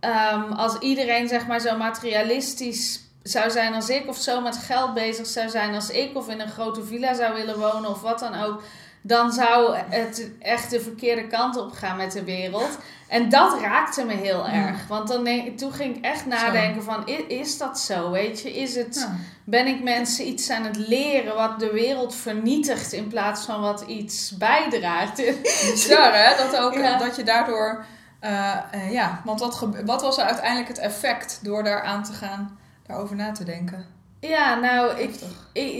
[0.00, 4.94] ehm, als iedereen zeg maar zo materialistisch zou zijn als ik, of zo met geld
[4.94, 8.18] bezig zou zijn als ik, of in een grote villa zou willen wonen of wat
[8.18, 8.62] dan ook,
[9.02, 12.78] dan zou het echt de verkeerde kant op gaan met de wereld.
[13.08, 14.86] En dat raakte me heel erg.
[14.88, 18.10] Want dan denk, toen ging ik echt nadenken van, is, is dat zo?
[18.10, 19.16] Weet je, is het, Ja.
[19.44, 23.80] ben ik mensen iets aan het leren wat de wereld vernietigt in plaats van wat
[23.86, 25.16] iets bijdraagt?
[25.70, 26.98] Bizar hè, dat, ook, Ja.
[26.98, 27.84] dat je daardoor...
[28.20, 32.12] eh, eh, ja, want wat, wat was er uiteindelijk het effect door daar aan te
[32.12, 33.96] gaan, daarover na te denken?
[34.20, 35.14] Ja, nou, ik,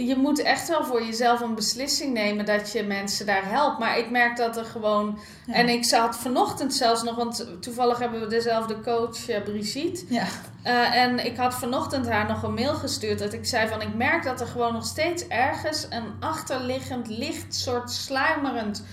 [0.06, 3.78] je moet echt wel voor jezelf een beslissing nemen dat je mensen daar helpt.
[3.78, 5.18] Maar ik merk dat er gewoon.
[5.46, 5.54] Ja.
[5.54, 10.04] En ik zat vanochtend zelfs nog, want toevallig hebben we dezelfde coach, eh, Brigitte.
[10.08, 10.26] Ja.
[10.62, 13.94] Eh, en ik had vanochtend haar nog een mail gestuurd dat ik zei van ik
[13.94, 18.84] merk dat er gewoon nog steeds ergens een achterliggend licht soort sluimerend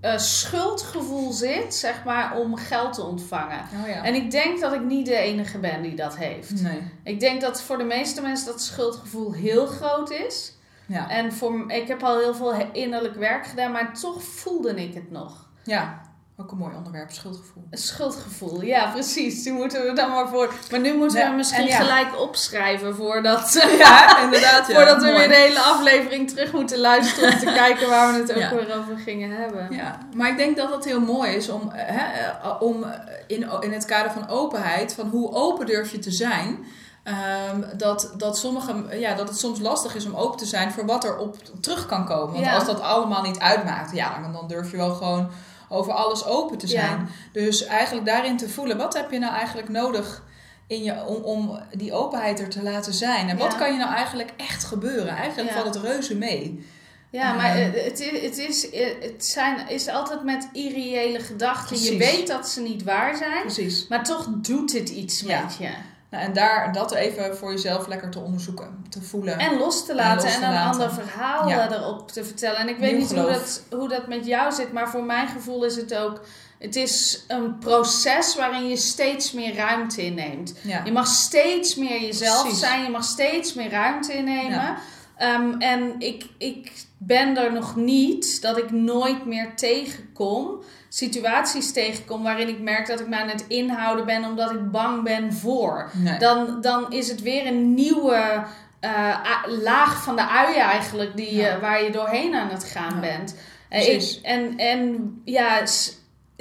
[0.00, 3.60] eh, schuldgevoel zit, zeg maar, om geld te ontvangen.
[3.82, 4.04] Oh ja.
[4.04, 6.62] En ik denk dat ik niet de enige ben die dat heeft.
[6.62, 6.82] Nee.
[7.04, 10.56] Ik denk dat voor de meeste mensen dat schuldgevoel heel groot is.
[10.86, 11.10] Ja.
[11.10, 15.10] En voor, ik heb al heel veel innerlijk werk gedaan, maar toch voelde ik het
[15.10, 15.48] nog.
[15.64, 16.00] ja,
[16.40, 17.66] ook een mooi onderwerp, schuldgevoel.
[17.70, 19.42] Een schuldgevoel, ja precies.
[19.42, 20.52] Die moeten we dan maar voor.
[20.70, 21.76] Maar nu moeten we Ja, hem misschien ja.
[21.76, 24.64] gelijk opschrijven voordat, Ja, inderdaad.
[24.64, 25.18] Voordat we Mooi.
[25.18, 28.78] weer de hele aflevering terug moeten luisteren om te kijken waar we het ook weer
[28.78, 29.68] over gingen hebben.
[29.70, 32.84] Ja, maar ik denk dat het heel mooi is om, eh, hè, eh, om
[33.26, 36.66] in, in het kader van openheid, van hoe open durf je te zijn,
[37.02, 40.86] ehm, dat, dat, sommige, ja, dat het soms lastig is om open te zijn voor
[40.86, 42.34] wat er op terug kan komen.
[42.34, 45.30] Want als dat allemaal niet uitmaakt, ja, dan, dan durf je wel gewoon
[45.68, 47.08] over alles open te zijn.
[47.32, 50.24] Dus eigenlijk daarin te voelen, wat heb je nou eigenlijk nodig
[50.66, 53.28] in je, om, om die openheid er te laten zijn?
[53.28, 53.58] En wat Ja.
[53.58, 55.16] kan je nou eigenlijk echt gebeuren?
[55.16, 56.66] Eigenlijk valt het reuze mee.
[57.10, 58.62] Ja, maar eh, het, is, het, is,
[59.00, 61.82] het zijn, is altijd met irreële gedachten.
[61.82, 63.86] Je weet dat ze niet waar zijn, Precies.
[63.88, 65.42] maar toch doet het iets Ja.
[65.42, 65.70] met je.
[66.10, 69.38] Nou, en daar dat even voor jezelf lekker te onderzoeken, te voelen.
[69.38, 70.70] En los te laten los en, een laten.
[70.80, 71.68] ander verhaal Ja.
[71.70, 72.58] eh, erop te vertellen.
[72.58, 75.28] En ik weet Nieuw niet hoe dat, hoe dat met jou zit, maar voor mijn
[75.28, 76.20] gevoel is het ook...
[76.58, 80.54] Het is een proces waarin je steeds meer ruimte inneemt.
[80.62, 80.82] ja.
[80.84, 82.58] Je mag steeds meer jezelf Precies.
[82.60, 84.50] zijn, je mag steeds meer ruimte innemen.
[84.50, 84.76] Ja.
[85.16, 92.22] Ehm, en ik, ik ben er nog niet dat ik nooit meer tegenkom, situaties tegenkom
[92.22, 95.90] waarin ik merk dat ik me aan het inhouden ben omdat ik bang ben voor.
[95.92, 96.18] Nee.
[96.18, 98.44] Dan, dan is het weer een nieuwe
[98.80, 99.16] eh,
[99.62, 103.00] laag van de ui eigenlijk die, waar je doorheen aan het gaan Ja.
[103.00, 103.34] bent.
[103.68, 105.62] En, ik, en, en ja,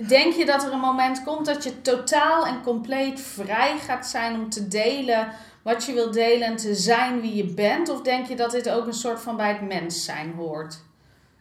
[0.08, 4.36] denk je dat er een moment komt dat je totaal en compleet vrij gaat zijn
[4.36, 5.28] om te delen
[5.64, 7.90] wat je wil delen en te zijn wie je bent?
[7.90, 10.80] Of denk je dat dit ook een soort van bij het mens zijn hoort?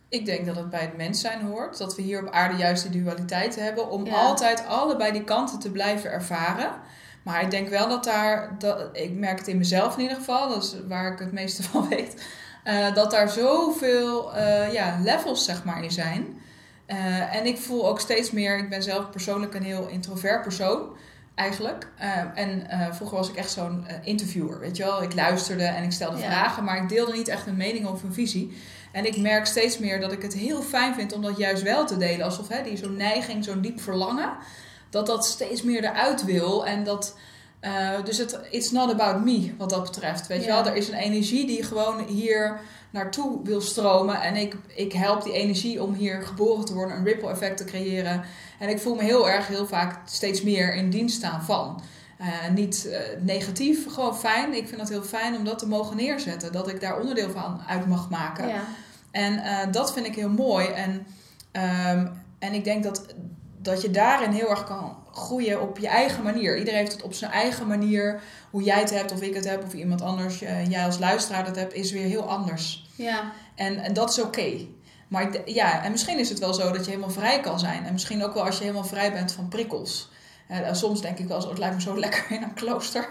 [0.09, 1.79] Ik denk dat het bij het mens zijn hoort.
[1.79, 3.91] Dat we hier op aarde juist die dualiteit hebben.
[3.91, 4.15] Om Ja.
[4.15, 6.71] altijd allebei die kanten te blijven ervaren.
[7.23, 10.49] Maar ik denk wel dat daar, dat, ik merk het in mezelf in ieder geval,
[10.49, 12.27] dat is waar ik het meeste van weet.
[12.65, 16.41] Uh, dat daar zoveel uh, ja, levels zeg maar in zijn.
[16.87, 20.97] Uh, en ik voel ook steeds meer, ik ben zelf persoonlijk een heel introvert persoon
[21.35, 21.89] eigenlijk.
[22.35, 25.03] en vroeger was ik echt zo'n interviewer, weet je wel.
[25.03, 28.13] Ik luisterde en ik stelde vragen, maar ik deelde niet echt een mening of een
[28.13, 28.57] visie.
[28.97, 31.87] En ik merk steeds meer dat ik het heel fijn vind om dat juist wel
[31.87, 32.25] te delen.
[32.25, 34.31] Alsof hè, die zo'n neiging, zo'n diep verlangen,
[34.91, 36.67] dat dat steeds meer eruit wil.
[36.67, 37.17] En dat,
[37.61, 40.27] uh, dus het it's not about me wat dat betreft.
[40.27, 44.21] Weet je wel, er is een energie die gewoon hier naartoe wil stromen.
[44.21, 47.65] En ik, ik help die energie om hier geboren te worden, een ripple effect te
[47.65, 48.25] creëren.
[48.59, 51.83] En ik voel me heel erg, heel vaak steeds meer in dienst staan van.
[52.21, 54.55] Uh, niet uh, negatief, gewoon fijn.
[54.55, 56.53] Ik vind het heel fijn om dat te mogen neerzetten.
[56.53, 58.49] Dat ik daar onderdeel van uit mag maken.
[58.49, 58.65] Ja.
[59.17, 60.67] En uh, dat vind ik heel mooi.
[60.67, 61.07] En,
[61.53, 63.05] um, en ik denk dat,
[63.59, 66.59] dat je daarin heel erg kan groeien op je eigen manier.
[66.59, 68.21] Iedereen heeft het op zijn eigen manier.
[68.51, 71.47] Hoe jij het hebt, of ik het heb, of iemand anders, uh, jij als luisteraar
[71.47, 72.89] het hebt, is weer heel anders.
[72.97, 73.33] Ja.
[73.55, 74.29] En, en dat is oké.
[74.29, 74.69] Okay.
[75.09, 77.85] Maar ja, en misschien is het wel zo dat je helemaal vrij kan zijn.
[77.85, 80.11] En misschien ook wel als je helemaal vrij bent van prikkels.
[80.51, 83.09] Uh, soms denk ik wel zo, het lijkt me zo lekker in een klooster.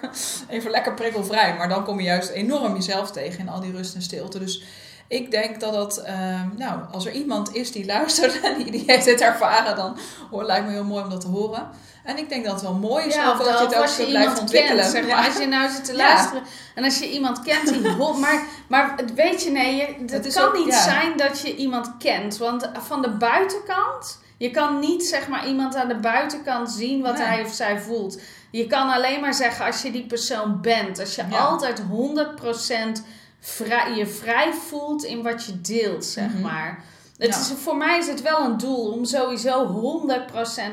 [0.49, 1.55] Even lekker prikkelvrij.
[1.55, 4.39] Maar dan kom je juist enorm jezelf tegen in al die rust en stilte.
[4.39, 4.63] Dus
[5.07, 8.83] ik denk dat dat, ehm, nou, als er iemand is die luistert en die, die
[8.85, 9.97] heeft dit ervaren, dan
[10.31, 11.69] hoor, lijkt me heel mooi om dat te horen.
[12.03, 14.05] En ik denk dat het wel mooi is ja, dat, dat je het ook zo
[14.05, 14.77] blijft ontwikkelen.
[14.77, 15.25] Kent, zeg maar.
[15.25, 16.43] Als je nou zit te luisteren
[16.75, 17.81] en als je iemand kent die
[18.19, 22.37] maar, maar weet je, nee, het kan niet zijn dat je iemand kent.
[22.37, 27.17] Want van de buitenkant, je kan niet zeg maar iemand aan de buitenkant zien wat
[27.17, 28.21] hij of zij voelt.
[28.51, 30.99] Je kan alleen maar zeggen als je die persoon bent.
[30.99, 33.01] Als je altijd 100%
[33.45, 36.41] vrij, je vrij voelt in wat je deelt, zeg mhm.
[36.41, 36.83] maar.
[37.17, 39.65] Het is, voor mij is het wel een doel om sowieso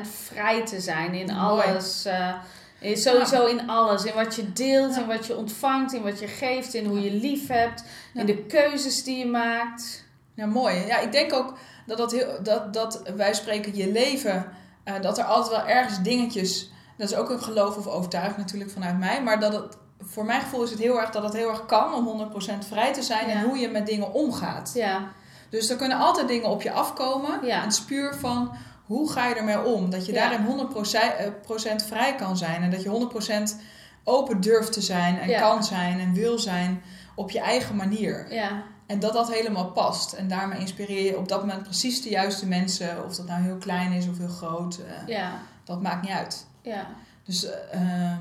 [0.03, 2.05] 100% vrij te zijn in alles.
[2.05, 4.03] Uh, sowieso in alles.
[4.03, 7.11] In wat je deelt, in wat je ontvangt, in wat je geeft, in hoe je
[7.11, 7.83] lief hebt,
[8.13, 10.05] in de keuzes die je maakt.
[10.33, 10.75] Ja, mooi.
[10.75, 14.51] Ja, ik denk ook dat, dat, heel, dat, dat wij spreken je leven,
[14.85, 18.71] uh, dat er altijd wel ergens dingetjes, dat is ook een geloof of overtuiging natuurlijk
[18.71, 21.49] vanuit mij, maar dat het voor mijn gevoel is het heel erg dat het heel
[21.49, 24.71] erg kan om 100% vrij te zijn en hoe je met dingen omgaat.
[24.73, 25.11] Ja.
[25.49, 27.45] Dus er kunnen altijd dingen op je afkomen.
[27.45, 27.61] Ja.
[27.61, 28.51] Het is puur van
[28.85, 29.89] hoe ga je ermee om?
[29.89, 33.09] Dat je daarin 100% eh, vrij kan zijn en dat je
[33.57, 33.61] 100%
[34.03, 36.81] open durft te zijn en kan zijn en wil zijn
[37.15, 38.33] op je eigen manier.
[38.33, 38.63] Ja.
[38.85, 40.13] En dat dat helemaal past.
[40.13, 43.05] En daarmee inspireer je op dat moment precies de juiste mensen.
[43.05, 44.79] Of dat nou heel klein is of heel groot.
[44.79, 45.31] Uh, ja.
[45.63, 46.47] Dat maakt niet uit.
[46.61, 46.87] Ja.
[47.23, 48.17] Dus uh,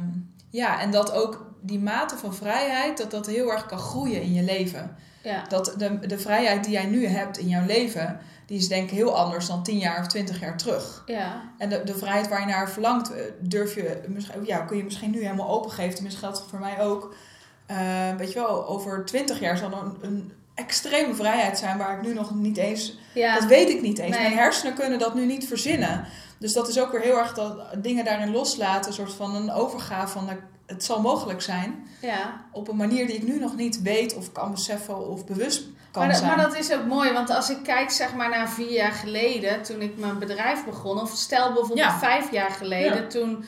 [0.51, 4.33] ja, en dat ook die mate van vrijheid, dat dat heel erg kan groeien in
[4.33, 4.97] je leven.
[5.23, 5.45] Ja.
[5.49, 8.97] Dat de, de vrijheid die jij nu hebt in jouw leven, die is denk ik
[8.97, 11.03] heel anders dan 10 jaar of 20 jaar terug.
[11.07, 11.43] Ja.
[11.59, 14.01] En de, de vrijheid waar je naar verlangt, eh, durf je,
[14.45, 15.95] ja, kun je misschien nu helemaal opengeven.
[15.95, 17.15] Tenminste geldt voor mij ook.
[17.71, 21.97] Uh, weet je wel, over 20 jaar zal er een, een, extreme vrijheid zijn waar
[21.97, 22.99] ik nu nog niet eens...
[23.15, 23.35] Ja.
[23.39, 24.17] Dat weet ik niet eens.
[24.17, 26.05] Mijn hersenen kunnen dat nu niet verzinnen.
[26.39, 28.87] Dus dat is ook weer heel erg dat dingen daarin loslaten.
[28.87, 30.29] Een soort van een overgave van
[30.73, 31.87] het zal mogelijk zijn.
[32.01, 32.45] Ja.
[32.51, 36.07] Op een manier die ik nu nog niet weet of kan beseffen of bewust kan
[36.07, 36.27] maar, zijn.
[36.27, 39.63] Maar dat is ook mooi, want als ik kijk zeg maar naar vier jaar geleden,
[39.63, 43.45] toen ik mijn bedrijf begon, of stel bijvoorbeeld vijf jaar geleden, toen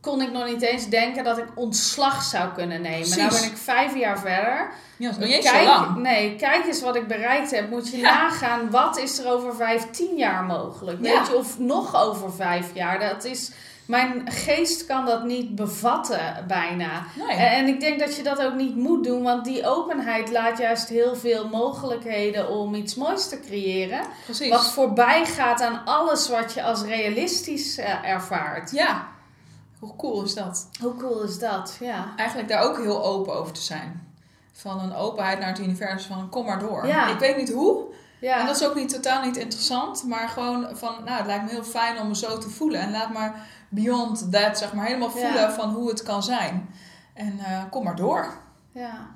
[0.00, 3.08] kon ik nog niet eens denken dat ik ontslag zou kunnen nemen.
[3.08, 4.72] Nu ben ik vijf jaar verder.
[4.96, 5.96] Ja, dat is kijk, zo lang.
[5.96, 7.70] Nee, kijk eens wat ik bereikt heb.
[7.70, 11.00] Moet je nagaan, wat is er over vijf, tien jaar mogelijk?
[11.00, 12.98] Weet je, of nog over vijf jaar.
[12.98, 13.50] Dat is
[13.86, 17.04] mijn geest kan dat niet bevatten bijna.
[17.28, 20.58] En, en, ik denk dat je dat ook niet moet doen, want die openheid laat
[20.58, 24.00] juist heel veel mogelijkheden om iets moois te creëren.
[24.24, 24.48] Precies.
[24.48, 28.70] Wat voorbij gaat aan alles wat je als realistisch uh, ervaart.
[28.70, 29.08] Ja.
[29.78, 30.68] Hoe cool is dat?
[30.80, 32.12] Hoe cool is dat, ja.
[32.16, 34.10] Eigenlijk daar ook heel open over te zijn.
[34.52, 36.86] Van een openheid naar het universum van kom maar door.
[36.86, 37.08] Ja.
[37.08, 37.84] Ik weet niet hoe,
[38.22, 38.38] ja.
[38.38, 41.50] En dat is ook niet totaal niet interessant, maar gewoon van, nou, het lijkt me
[41.50, 42.80] heel fijn om me zo te voelen.
[42.80, 43.34] En laat maar
[43.68, 46.68] beyond that, zeg maar, helemaal voelen van hoe het kan zijn.
[47.14, 48.26] En uh, kom maar door.
[48.70, 49.06] Ja.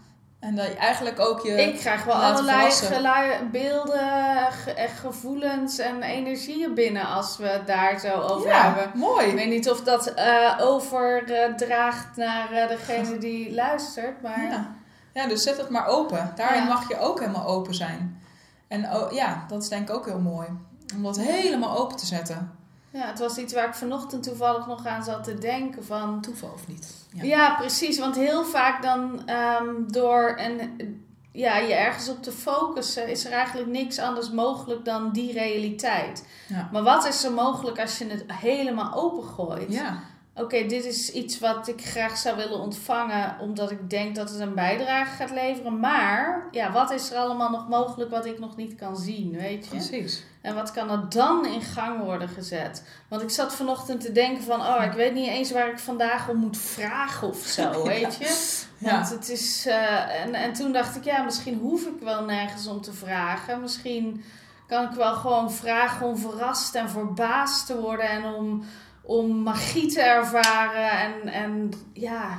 [0.41, 1.63] En dat je eigenlijk ook je.
[1.63, 8.49] Ik krijg wel allerlei beelden, ge gevoelens en energieën binnen als we daar zo over
[8.49, 8.99] ja, hebben.
[8.99, 9.27] Mooi.
[9.27, 14.43] Ik weet niet of dat uh, overdraagt naar uh, degene die luistert, maar.
[14.43, 14.75] Ja.
[15.13, 16.33] ja, dus zet het maar open.
[16.35, 18.21] Daarin mag je ook helemaal open zijn.
[18.69, 20.49] En oh, ja, dat is denk ik ook heel mooi.
[20.95, 22.51] Om dat helemaal open te zetten.
[22.91, 26.21] Ja, het was iets waar ik vanochtend toevallig nog aan zat te denken van...
[26.21, 26.95] Toeval of niet?
[27.13, 27.99] Ja, ja precies.
[27.99, 33.09] Want heel vaak dan um, door een, ja, je ergens op te focussen...
[33.09, 36.27] is er eigenlijk niks anders mogelijk dan die realiteit.
[36.49, 36.69] Ja.
[36.73, 39.73] Maar wat is er mogelijk als je het helemaal opengooit?
[39.73, 39.99] Ja.
[40.37, 44.41] Oké, dit is iets wat ik graag zou willen ontvangen, omdat ik denk dat het
[44.41, 45.81] een bijdrage gaat leveren.
[45.81, 49.65] Maar ja, wat is er allemaal nog mogelijk wat ik nog niet kan zien, weet
[49.65, 49.71] je?
[49.71, 50.25] Precies.
[50.41, 52.83] En wat kan er dan in gang worden gezet?
[53.09, 56.29] Want ik zat vanochtend te denken van, oh, ik weet niet eens waar ik vandaag
[56.29, 58.55] om moet vragen of zo, weet je?
[58.79, 62.67] Want het is, uh, en, en toen dacht ik, ja, misschien hoef ik wel nergens
[62.67, 63.61] om te vragen.
[63.61, 64.25] Misschien
[64.67, 68.65] kan ik wel gewoon vragen om verrast en verbaasd te worden en om
[69.07, 70.91] om magie te ervaren.
[70.91, 72.39] En, en ja,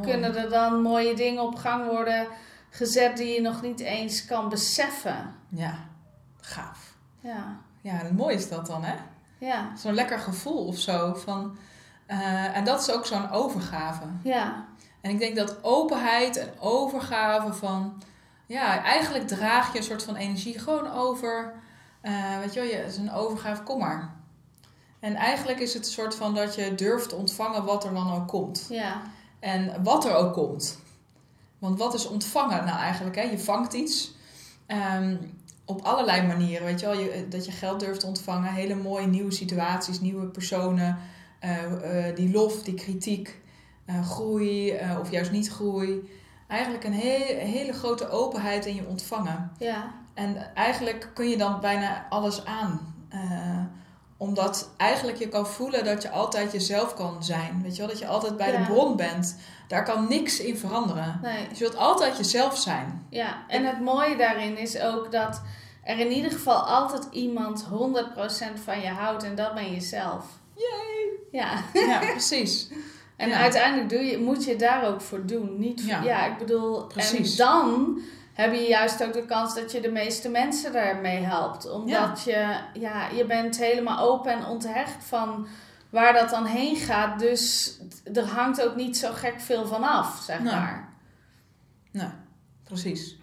[0.00, 2.26] kunnen er dan mooie dingen op gang worden
[2.70, 5.34] gezet die je nog niet eens kan beseffen.
[5.48, 5.74] Ja,
[6.40, 6.94] gaaf.
[7.20, 7.56] Ja.
[7.80, 8.94] Ja, mooi is dat dan, hè?
[9.38, 9.76] Ja.
[9.76, 11.14] Zo'n lekker gevoel of zo.
[11.14, 11.56] Van,
[12.06, 14.04] uh, en dat is ook zo'n overgave.
[14.22, 14.64] Ja.
[15.00, 18.02] En ik denk dat openheid en overgave van...
[18.46, 21.52] Ja, eigenlijk draag je een soort van energie gewoon over...
[22.02, 24.14] Uh, weet je wel, je, is een overgave, kom maar.
[25.02, 28.28] En eigenlijk is het een soort van dat je durft ontvangen wat er dan ook
[28.28, 28.66] komt.
[28.68, 29.02] Ja.
[29.38, 30.78] En wat er ook komt.
[31.58, 33.16] Want wat is ontvangen nou eigenlijk?
[33.16, 33.22] Hè?
[33.22, 34.14] Je vangt iets
[34.66, 35.18] um,
[35.64, 36.66] op allerlei manieren.
[36.66, 38.52] Weet je wel, je, dat je geld durft ontvangen.
[38.52, 40.98] Hele mooie nieuwe situaties, nieuwe personen.
[41.44, 43.40] Uh, uh, die lof, die kritiek,
[43.86, 46.10] uh, groei of juist niet groei.
[46.48, 49.52] Eigenlijk een hele, hele grote openheid in je ontvangen.
[49.58, 49.94] Ja.
[50.14, 52.94] En eigenlijk kun je dan bijna alles aan
[54.22, 57.60] omdat eigenlijk je kan voelen dat je altijd jezelf kan zijn.
[57.62, 59.36] Weet je wel, dat je altijd bij de bron bent.
[59.68, 61.18] Daar kan niks in veranderen.
[61.22, 61.46] Nee.
[61.52, 63.06] Je wilt altijd jezelf zijn.
[63.10, 65.42] Ja, en het mooie daarin is ook dat
[65.84, 69.24] er in ieder geval altijd iemand 100% van je houdt.
[69.24, 70.24] En dat ben jezelf.
[70.54, 71.08] Yay!
[71.30, 72.68] Ja, ja precies.
[73.16, 75.58] En uiteindelijk doe je, moet je daar ook voor doen.
[75.58, 76.26] Niet voor, ja.
[76.26, 77.38] ik bedoel, Precies.
[77.38, 77.98] en dan
[78.32, 81.70] heb je juist ook de kans dat je de meeste mensen daarmee helpt.
[81.70, 85.46] Omdat je, ja, je bent helemaal open en onthecht van
[85.90, 87.18] waar dat dan heen gaat.
[87.18, 87.76] Dus
[88.14, 90.88] er hangt ook niet zo gek veel van af, zeg maar.
[91.90, 92.08] Nee,
[92.64, 93.16] precies.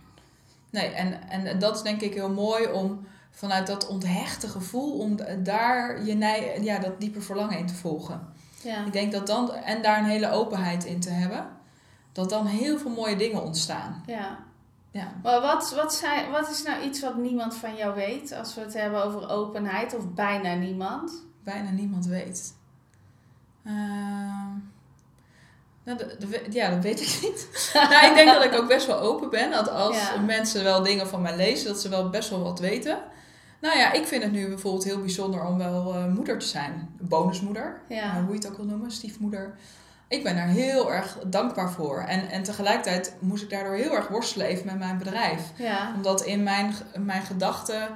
[0.70, 5.18] Nee, en, en dat is denk ik heel mooi om vanuit dat onthechte gevoel, om
[5.44, 6.18] daar je
[6.62, 8.34] ja, dat diepe verlangen in te volgen.
[8.64, 8.86] Ja.
[8.86, 11.48] Ik denk dat dan, en daar een hele openheid in te hebben,
[12.12, 14.04] dat dan heel veel mooie dingen ontstaan.
[14.06, 14.38] Ja.
[14.92, 15.12] Ja.
[15.24, 18.62] Maar wat, wat, zijn, wat is nou iets wat niemand van jou weet als we
[18.62, 21.12] het hebben over openheid of bijna niemand?
[21.44, 22.54] Bijna niemand weet.
[23.64, 23.74] Uh,
[25.84, 26.00] nou,
[26.50, 27.48] ja, dat weet ik niet.
[27.90, 29.52] nou, ik denk dat ik ook best wel open ben.
[29.52, 33.00] Dat als mensen wel dingen van mij lezen, dat ze wel best wel wat weten.
[33.62, 36.96] Nou ja, ik vind het nu bijvoorbeeld heel bijzonder om wel uh, moeder te zijn.
[37.02, 38.18] Bonusmoeder, ja.
[38.18, 39.56] uh, hoe je het ook wil noemen, stiefmoeder
[40.10, 42.00] ik ben daar heel erg dankbaar voor.
[42.00, 45.42] En, en tegelijkertijd moest ik daardoor heel erg worstelen even met mijn bedrijf.
[45.56, 45.94] Ja.
[45.96, 47.90] Omdat in mijn, mijn gedachten,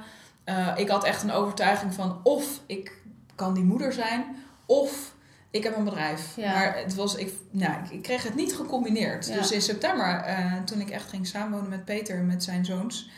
[0.44, 2.92] uh, ik had echt een overtuiging van of ik
[3.34, 4.24] kan die moeder zijn,
[4.66, 5.14] of
[5.50, 6.36] ik heb een bedrijf.
[6.36, 6.52] Ja.
[6.52, 9.32] Maar het was, ik, nou, ik, kreeg het niet gecombineerd.
[9.32, 13.10] Dus in september, uh, toen ik echt ging samenwonen met Peter en met zijn zoons,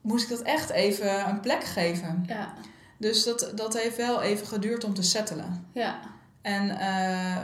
[0.00, 2.24] moest ik dat echt even een plek geven.
[2.26, 2.54] Ja.
[2.98, 5.66] Dus dat, dat heeft wel even geduurd om te settelen.
[5.72, 5.98] Ja.
[6.42, 7.36] En uh,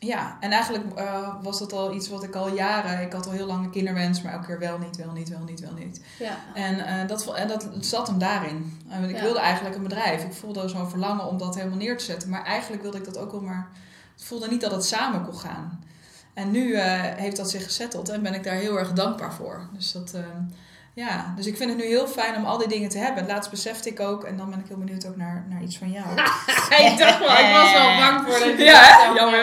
[0.00, 3.00] ja, en eigenlijk uh, was dat al iets wat ik al jaren...
[3.00, 5.42] Ik had al heel lang een kinderwens, maar elke keer wel niet, wel niet, wel
[5.42, 6.00] niet, wel niet.
[6.18, 6.36] Ja.
[6.54, 8.80] En, uh, dat, en dat zat hem daarin.
[8.88, 9.22] Uh, ik ja.
[9.22, 10.24] wilde eigenlijk een bedrijf.
[10.24, 12.28] Ik voelde zo'n verlangen om dat helemaal neer te zetten.
[12.28, 13.68] Maar eigenlijk wilde ik dat ook wel maar...
[14.16, 15.84] Ik voelde niet dat het samen kon gaan.
[16.34, 19.68] En nu heeft dat zich gezetteld en ben ik daar heel erg dankbaar voor.
[19.72, 20.14] Dus dat...
[20.94, 23.26] Ja, dus ik vind het nu heel fijn om al die dingen te hebben.
[23.26, 25.90] Laatst besefte ik ook, en dan ben ik heel benieuwd ook naar, naar iets van
[25.90, 26.06] jou.
[26.90, 29.42] ik dacht wel, ik was wel bang voor dat Ja, jammer.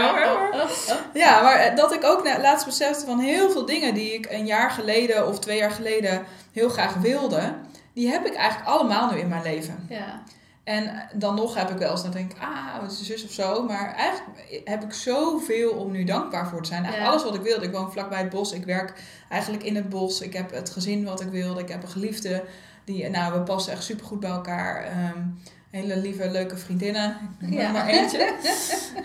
[1.13, 4.45] Ja, maar eh, dat ik ook laatst besefte van heel veel dingen die ik een
[4.45, 7.53] jaar geleden of twee jaar geleden heel graag wilde,
[7.93, 9.85] die heb ik eigenlijk allemaal nu in mijn leven.
[9.89, 10.21] Ja.
[10.65, 13.31] En dan nog heb ik wel eens, dan denk ik, ah, wat is zus of
[13.31, 13.63] zo.
[13.63, 16.83] Maar eigenlijk heb ik zoveel om nu dankbaar voor te zijn.
[16.83, 17.65] Eigenlijk alles wat ik wilde.
[17.65, 18.51] Ik woon vlakbij het bos.
[18.51, 18.93] Ik werk
[19.29, 20.21] eigenlijk in het bos.
[20.21, 21.61] Ik heb het gezin wat ik wilde.
[21.61, 22.43] Ik heb een geliefde.
[22.83, 24.85] Die, nou, we passen echt super goed bij elkaar.
[25.15, 25.39] Um,
[25.69, 27.17] hele lieve, leuke vriendinnen.
[27.39, 27.71] Ja.
[27.71, 28.35] maar eentje.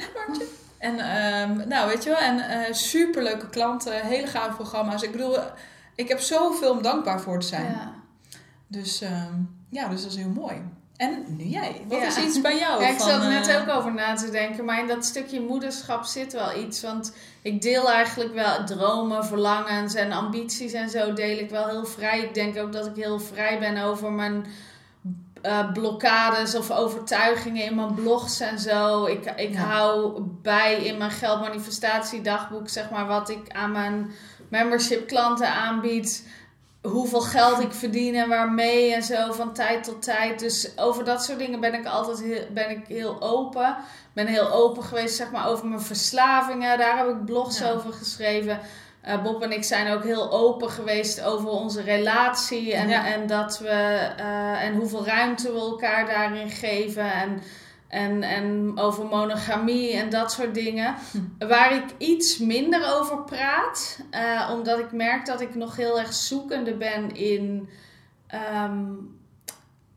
[0.78, 2.18] en um, nou, weet je wel.
[2.18, 4.06] En uh, super leuke klanten.
[4.06, 5.02] Hele gave programma's.
[5.02, 5.36] Ik bedoel,
[5.94, 7.64] ik heb zoveel om dankbaar voor te zijn.
[7.64, 7.92] Ja.
[8.66, 10.62] Dus um, ja, dus dat is heel mooi.
[11.00, 11.84] En nu jij.
[11.88, 12.06] Wat ja.
[12.06, 12.82] is iets bij jou?
[12.82, 13.60] Ja, ik zat er net uh...
[13.60, 14.64] ook over na te denken.
[14.64, 16.82] Maar in dat stukje moederschap zit wel iets.
[16.82, 21.84] Want ik deel eigenlijk wel dromen, verlangens en ambities en zo deel ik wel heel
[21.84, 22.20] vrij.
[22.20, 24.46] Ik denk ook dat ik heel vrij ben over mijn
[25.42, 29.04] uh, blokkades of overtuigingen in mijn blogs en zo.
[29.04, 29.60] Ik, ik ja.
[29.60, 34.10] hou bij in mijn geldmanifestatiedagboek, zeg maar, wat ik aan mijn
[34.48, 36.28] membership klanten aanbied
[36.82, 40.38] hoeveel geld ik verdien en waarmee en zo van tijd tot tijd.
[40.38, 43.76] Dus over dat soort dingen ben ik altijd heel, ben ik heel open.
[44.12, 46.78] ben heel open geweest zeg maar, over mijn verslavingen.
[46.78, 47.70] Daar heb ik blogs Ja.
[47.70, 48.60] over geschreven.
[49.00, 52.74] Eh, Bob en ik zijn ook heel open geweest over onze relatie.
[52.74, 53.06] En, Ja.
[53.06, 53.68] en, dat we,
[54.16, 57.12] eh, en hoeveel ruimte we elkaar daarin geven.
[57.12, 57.42] En,
[57.90, 60.94] en, en over monogamie en dat soort dingen.
[61.38, 64.00] Waar ik iets minder over praat.
[64.10, 67.68] eh, omdat ik merk dat ik nog heel erg zoekende ben in
[68.26, 68.84] ehm,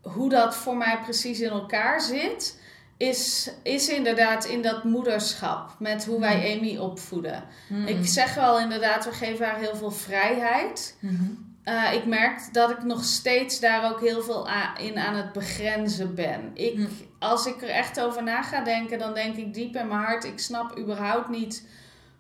[0.01, 2.61] hoe dat voor mij precies in elkaar zit.
[2.97, 5.75] Is, is inderdaad in dat moederschap.
[5.79, 6.59] Met hoe wij Hmm.
[6.59, 7.43] Amy opvoeden.
[7.69, 7.87] Mhm.
[7.87, 10.95] Ik zeg wel inderdaad, we geven haar heel veel vrijheid.
[10.99, 11.23] Mhm.
[11.63, 14.47] Eh, ik merk dat ik nog steeds daar ook heel veel
[14.77, 16.51] in aan het begrenzen ben.
[16.53, 16.85] Ik, Hm.
[17.19, 20.23] Als ik er echt over na ga denken, dan denk ik diep in mijn hart:
[20.23, 21.67] ik snap überhaupt niet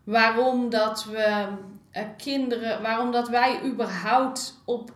[0.03, 1.47] waarom dat we
[1.91, 4.91] eh, kinderen, waarom dat wij überhaupt op,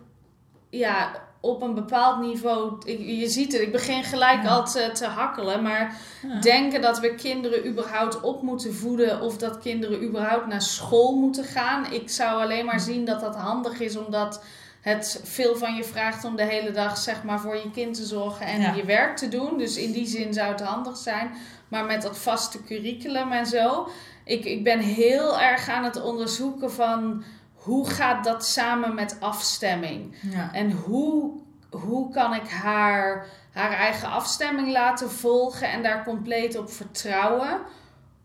[0.70, 2.72] ja, op een bepaald niveau.
[2.84, 4.48] Ik, je ziet het, ik begin gelijk Ja.
[4.48, 5.96] al te, te hakkelen, maar
[6.28, 6.40] Ja.
[6.40, 11.44] denken dat we kinderen überhaupt op moeten voeden of dat kinderen überhaupt naar school moeten
[11.44, 11.92] gaan.
[11.92, 14.42] Ik zou alleen maar zien dat dat handig is omdat
[14.80, 18.04] het veel van je vraagt om de hele dag zeg maar voor je kind te
[18.04, 18.72] zorgen en Ja.
[18.74, 19.58] je werk te doen.
[19.58, 21.30] Dus in die zin zou het handig zijn.
[21.68, 23.88] Maar met dat vaste curriculum en zo.
[24.24, 27.22] Ik, ik ben heel erg aan het onderzoeken van
[27.68, 30.16] hoe gaat dat samen met afstemming.
[30.22, 30.52] Ja.
[30.52, 31.32] En hoe,
[31.70, 37.60] hoe kan ik haar, haar eigen afstemming laten volgen en daar compleet op vertrouwen?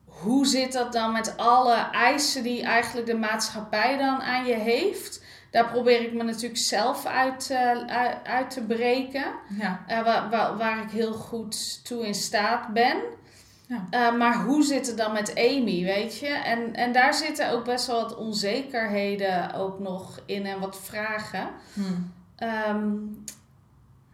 [0.06, 5.24] Hoe zit dat dan met alle eisen die eigenlijk de maatschappij dan aan je heeft?
[5.52, 9.26] Daar probeer ik me natuurlijk zelf uit, eh, uit, te breken.
[9.60, 9.84] Ja.
[9.88, 12.98] eh, waar, waar, waar ik heel goed toe in staat ben.
[13.68, 13.86] Ja.
[13.90, 16.28] Eh, maar hoe zit het dan met Amy, weet je?
[16.28, 21.48] En, en daar zitten ook best wel wat onzekerheden ook nog in en wat vragen.
[21.74, 21.82] Hm.
[22.36, 22.92] Ehm,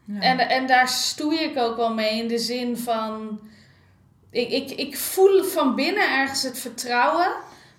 [0.06, 0.20] Ja.
[0.22, 3.39] en, en daar stoei ik ook wel mee in de zin van.
[4.30, 7.28] Ik, ik, ik voel van binnen ergens het vertrouwen.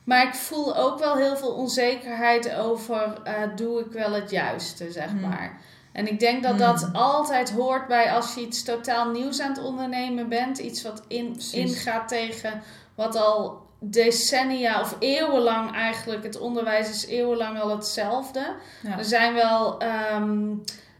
[0.04, 3.20] Maar ik voel ook wel heel veel onzekerheid over.
[3.24, 5.20] eh, doe ik wel het juiste, zeg Hmm.
[5.20, 5.58] maar.
[5.92, 6.60] En ik denk dat Hmm.
[6.60, 10.58] dat altijd hoort bij als je iets totaal nieuws aan het ondernemen bent.
[10.58, 12.62] Iets wat in, ingaat tegen
[12.94, 16.22] wat al decennia of eeuwenlang eigenlijk.
[16.22, 18.54] Het onderwijs is eeuwenlang al hetzelfde.
[18.82, 18.98] Ja.
[18.98, 20.48] Er zijn wel ehm,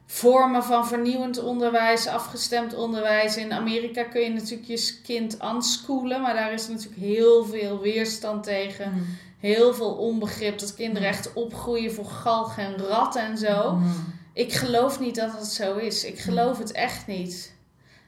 [0.06, 3.36] vormen van vernieuwend onderwijs, afgestemd onderwijs.
[3.36, 8.44] In Amerika kun je natuurlijk je kind unschoolen, maar daar is natuurlijk heel veel weerstand
[8.44, 8.92] tegen.
[8.92, 8.98] Hm.
[9.46, 11.14] Heel veel onbegrip dat kinderen Mm.
[11.14, 13.78] echt opgroeien voor galg en rat en zo.
[14.32, 16.04] Ik geloof niet dat het zo is.
[16.04, 17.54] Ik geloof het echt niet.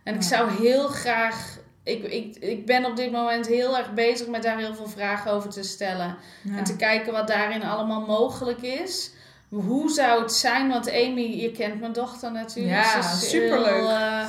[0.04, 1.58] En ik zou heel graag.
[1.82, 5.30] Ik, ik, ik ben op dit moment heel erg bezig met daar heel veel vragen
[5.32, 6.16] over te stellen.
[6.42, 6.56] Ja.
[6.56, 9.10] En te kijken wat daarin allemaal mogelijk is.
[9.48, 10.68] Hoe zou het zijn?
[10.68, 12.74] Want Amy, je kent mijn dochter natuurlijk.
[12.84, 13.74] Ja, Ze is superleuk.
[13.74, 14.24] Heel, eh,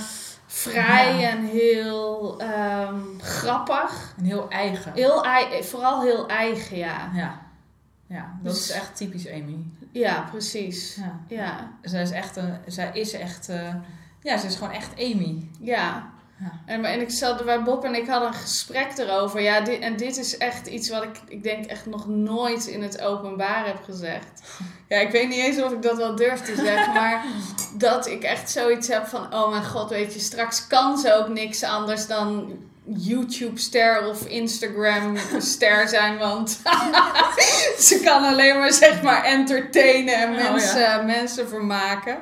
[0.46, 1.30] vrij Ja.
[1.30, 4.14] en heel ehm, grappig.
[4.18, 4.94] En heel eigen.
[4.94, 5.26] Heel,
[5.62, 7.12] vooral heel eigen, ja.
[7.14, 7.42] Ja.
[8.08, 9.58] Ja, dat Dus- is echt typisch Amy.
[9.94, 10.96] Ja, precies.
[10.96, 11.20] Ja.
[11.28, 12.58] Ja, Zij is echt een...
[12.68, 13.50] Zij is echt...
[13.50, 13.76] eh,
[14.22, 15.50] ja, ze is gewoon echt Amy.
[15.60, 16.12] ja.
[16.40, 16.52] Ja.
[16.66, 19.42] En, en ik zat bij Bob en ik hadden een gesprek erover.
[19.42, 22.82] Ja, dit, en dit is echt iets wat ik, ik denk echt nog nooit in
[22.82, 24.42] het openbaar heb gezegd.
[24.88, 27.26] Ja, ik weet niet eens of ik dat wel durf te zeggen, maar
[27.78, 31.28] dat ik echt zoiets heb van, oh mijn god, weet je, straks kan ze ook
[31.28, 32.52] niks anders dan
[32.86, 36.60] YouTube-ster of Instagram-ster zijn, want
[37.88, 40.52] ze kan alleen maar zeg maar entertainen en Oh, ja.
[40.52, 42.18] mensen, mensen vermaken.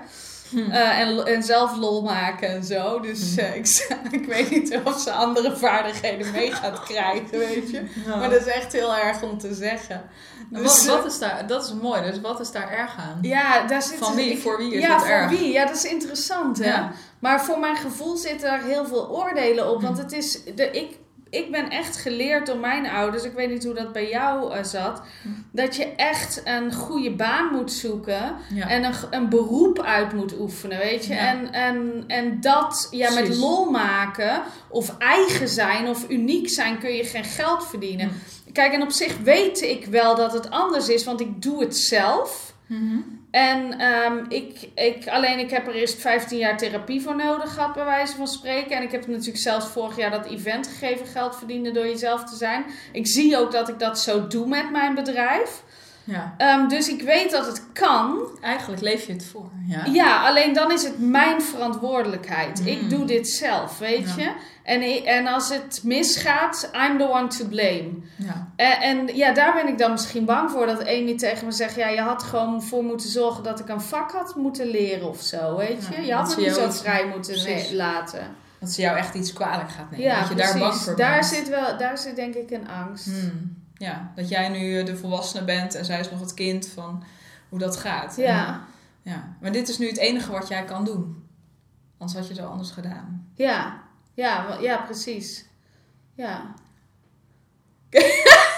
[0.52, 0.72] Hm.
[0.72, 3.00] Eh, en, en zelf lol maken en zo.
[3.00, 3.68] Dus eh, ik,
[4.22, 7.82] ik weet niet of ze andere vaardigheden mee gaat krijgen, weet je.
[8.20, 10.02] Maar dat is echt heel erg om te zeggen.
[10.50, 11.48] Dus, wat, wat is daar...
[11.48, 12.02] Dat is mooi.
[12.02, 13.18] Dus wat is daar erg aan?
[13.22, 14.32] Ja, daar zit Van wie?
[14.32, 15.30] ik- Voor wie is ja, het voor erg?
[15.30, 15.52] wie?
[15.52, 16.66] Ja, dat is interessant, hè.
[16.70, 16.92] Ja.
[17.20, 19.78] Maar voor mijn gevoel zitten daar heel veel oordelen op.
[19.80, 19.84] Hm.
[19.86, 20.44] Want het is...
[20.56, 20.98] De, ik,
[21.32, 24.64] ik ben echt geleerd door mijn ouders, ik weet niet hoe dat bij jou eh,
[24.64, 25.02] zat,
[25.52, 28.68] dat je echt een goede baan moet zoeken Ja.
[28.68, 31.14] en een, een beroep uit moet oefenen, weet je.
[31.14, 31.20] Ja.
[31.20, 36.94] En, en, en dat, ja, met lol maken of eigen zijn of uniek zijn kun
[36.94, 38.12] je geen geld verdienen.
[38.54, 41.78] Kijk, en op zich weet ik wel dat het anders is, want ik doe het
[41.78, 42.51] zelf.
[42.72, 43.00] Mhm.
[43.32, 47.74] En ehm, ik, ik, alleen ik heb er eerst 15 jaar therapie voor nodig gehad,
[47.74, 48.78] bij wijze van spreken.
[48.78, 52.36] En ik heb natuurlijk zelfs vorig jaar dat event gegeven, geld verdienen door jezelf te
[52.36, 52.66] zijn.
[52.92, 55.64] Ik zie ook dat ik dat zo doe met mijn bedrijf.
[56.04, 56.34] Ja.
[56.38, 58.18] Ehm, dus ik weet dat het kan.
[58.42, 59.50] Eigenlijk leef je het voor.
[59.68, 59.86] Ja.
[59.86, 62.60] Ja, alleen dan is het mijn verantwoordelijkheid.
[62.60, 62.68] Mm.
[62.68, 64.24] Ik doe dit zelf, weet Ja.
[64.24, 64.32] je.
[64.64, 67.90] En, en als het misgaat, I'm the one to blame.
[68.16, 68.48] Ja.
[68.56, 70.66] En, en ja, daar ben ik dan misschien bang voor.
[70.66, 73.82] Dat Amy tegen me zegt, ja, je had gewoon voor moeten zorgen dat ik een
[73.82, 76.02] vak had moeten leren of zo, weet je.
[76.06, 77.72] Je had me niet zo vrij moeten Precies.
[77.72, 78.36] laten.
[78.60, 80.06] Dat ze jou echt iets kwalijk gaat nemen.
[80.06, 80.52] Ja, dat je precies.
[80.52, 81.26] daar bang voor daar bent.
[81.26, 83.06] zit wel, daar zit denk ik een angst.
[83.06, 83.61] Hmm.
[83.82, 87.04] Ja, dat jij nu eh, de volwassene bent en zij is nog het kind van
[87.50, 88.16] hoe dat gaat.
[88.16, 88.62] Ja, En-
[89.12, 89.36] ja.
[89.42, 91.28] Maar dit is nu het enige wat jij kan doen.
[91.98, 93.28] Anders had je het wel anders gedaan.
[93.36, 93.82] ja,
[94.14, 95.46] ja, ja, precies.
[96.16, 96.54] Ja.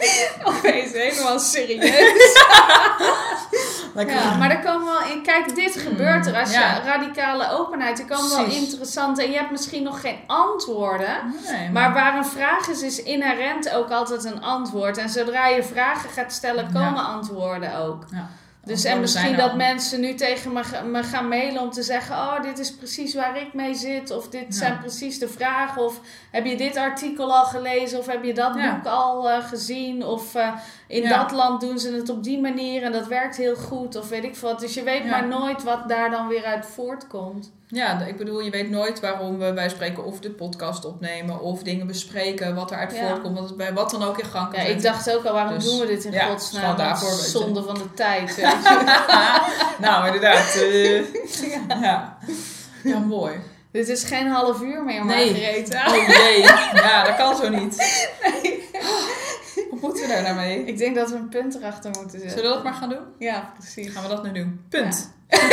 [0.56, 2.38] Opeens helemaal serieus.
[3.94, 4.14] Lekker.
[4.16, 5.22] Ja, maar er komen wel in.
[5.22, 6.74] Kijk, dit gebeurt er als Ja.
[6.74, 7.98] je radicale openheid.
[7.98, 9.22] Er komen wel interessante.
[9.22, 11.34] En je hebt misschien nog geen antwoorden.
[11.50, 14.96] Nee, Maar waar een vraag is, is inherent ook altijd een antwoord.
[14.98, 17.08] En zodra je vragen gaat stellen, komen Ja.
[17.08, 18.04] antwoorden ook.
[18.10, 18.28] Ja.
[18.66, 22.42] Dus en misschien dat mensen nu tegen me, me gaan mailen om te zeggen: Oh,
[22.42, 24.10] dit is precies waar ik mee zit.
[24.10, 24.52] Of dit Ja.
[24.54, 25.82] zijn precies de vragen.
[25.84, 26.00] Of
[26.30, 27.98] heb je dit artikel al gelezen?
[27.98, 28.74] Of heb je dat Ja.
[28.74, 30.04] boek al eh, gezien?
[30.04, 30.52] Of eh,
[30.88, 31.18] in Ja.
[31.22, 33.96] dat land doen ze het op die manier en dat werkt heel goed.
[33.96, 34.60] Of weet ik wat.
[34.60, 35.10] Dus je weet Ja.
[35.10, 37.52] maar nooit wat daar dan weer uit voortkomt.
[37.68, 41.62] Ja, ik bedoel, je weet nooit waarom we bij spreken of de podcast opnemen of
[41.62, 43.08] dingen bespreken, wat eruit Ja.
[43.08, 45.54] voortkomt, wat bij wat dan ook in gang kan Ja, ik dacht ook al, waarom
[45.54, 46.76] Dus, doen we dit in ja, godsnaam?
[46.76, 47.10] daarvoor.
[47.10, 48.36] Zonde van de tijd.
[49.78, 50.54] Nou, inderdaad.
[50.54, 51.04] eh,
[51.82, 52.18] ja.
[52.82, 53.34] ja, mooi.
[53.72, 55.30] dit is geen half uur meer, Nee.
[55.32, 55.86] Margaretha.
[55.88, 56.40] Oh jee,
[56.74, 57.76] ja, dat kan zo niet.
[59.86, 60.64] Moeten we daar nou mee?
[60.64, 62.30] Ik denk dat we een punt erachter moeten zetten.
[62.30, 63.04] Zullen we dat maar gaan doen?
[63.18, 63.92] Ja, precies.
[63.92, 64.64] Gaan we dat nu doen?
[64.68, 65.10] Punt.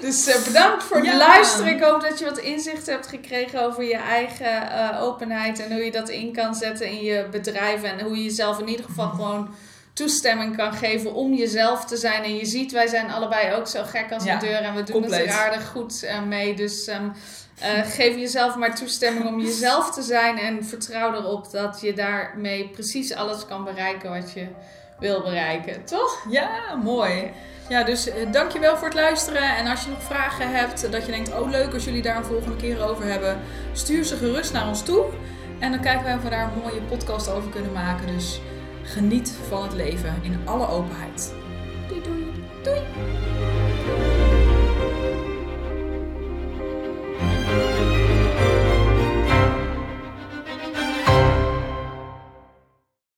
[0.00, 1.16] Dus eh, bedankt voor het Ja.
[1.16, 1.74] luisteren.
[1.74, 5.84] Ik hoop dat je wat inzicht hebt gekregen over je eigen eh, openheid en hoe
[5.84, 7.82] je dat in kan zetten in je bedrijf.
[7.82, 9.54] En hoe je jezelf in ieder geval gewoon
[9.92, 12.22] toestemming kan geven om jezelf te zijn.
[12.22, 14.82] En je ziet, wij zijn allebei ook zo gek als Ja, een deur en we
[14.82, 15.20] doen compleet.
[15.20, 16.54] het er aardig goed eh, mee.
[16.54, 17.08] Dus ehm,
[17.58, 22.68] eh, geef jezelf maar toestemming om jezelf te zijn en vertrouw erop dat je daarmee
[22.68, 24.46] precies alles kan bereiken wat je
[24.98, 25.84] wil bereiken.
[25.84, 26.26] Toch?
[26.30, 27.30] Ja, mooi.
[27.68, 29.56] Ja, dus eh, dankjewel voor het luisteren.
[29.56, 32.24] En als je nog vragen hebt, dat je denkt, oh leuk als jullie daar een
[32.24, 33.40] volgende keer over hebben,
[33.72, 35.04] stuur ze gerust naar ons toe.
[35.58, 38.06] En dan kijken wij of we daar een mooie podcast over kunnen maken.
[38.06, 38.40] Dus
[38.82, 41.34] geniet van het leven in alle openheid.
[41.88, 42.44] Doei doei.
[42.62, 43.15] Doei.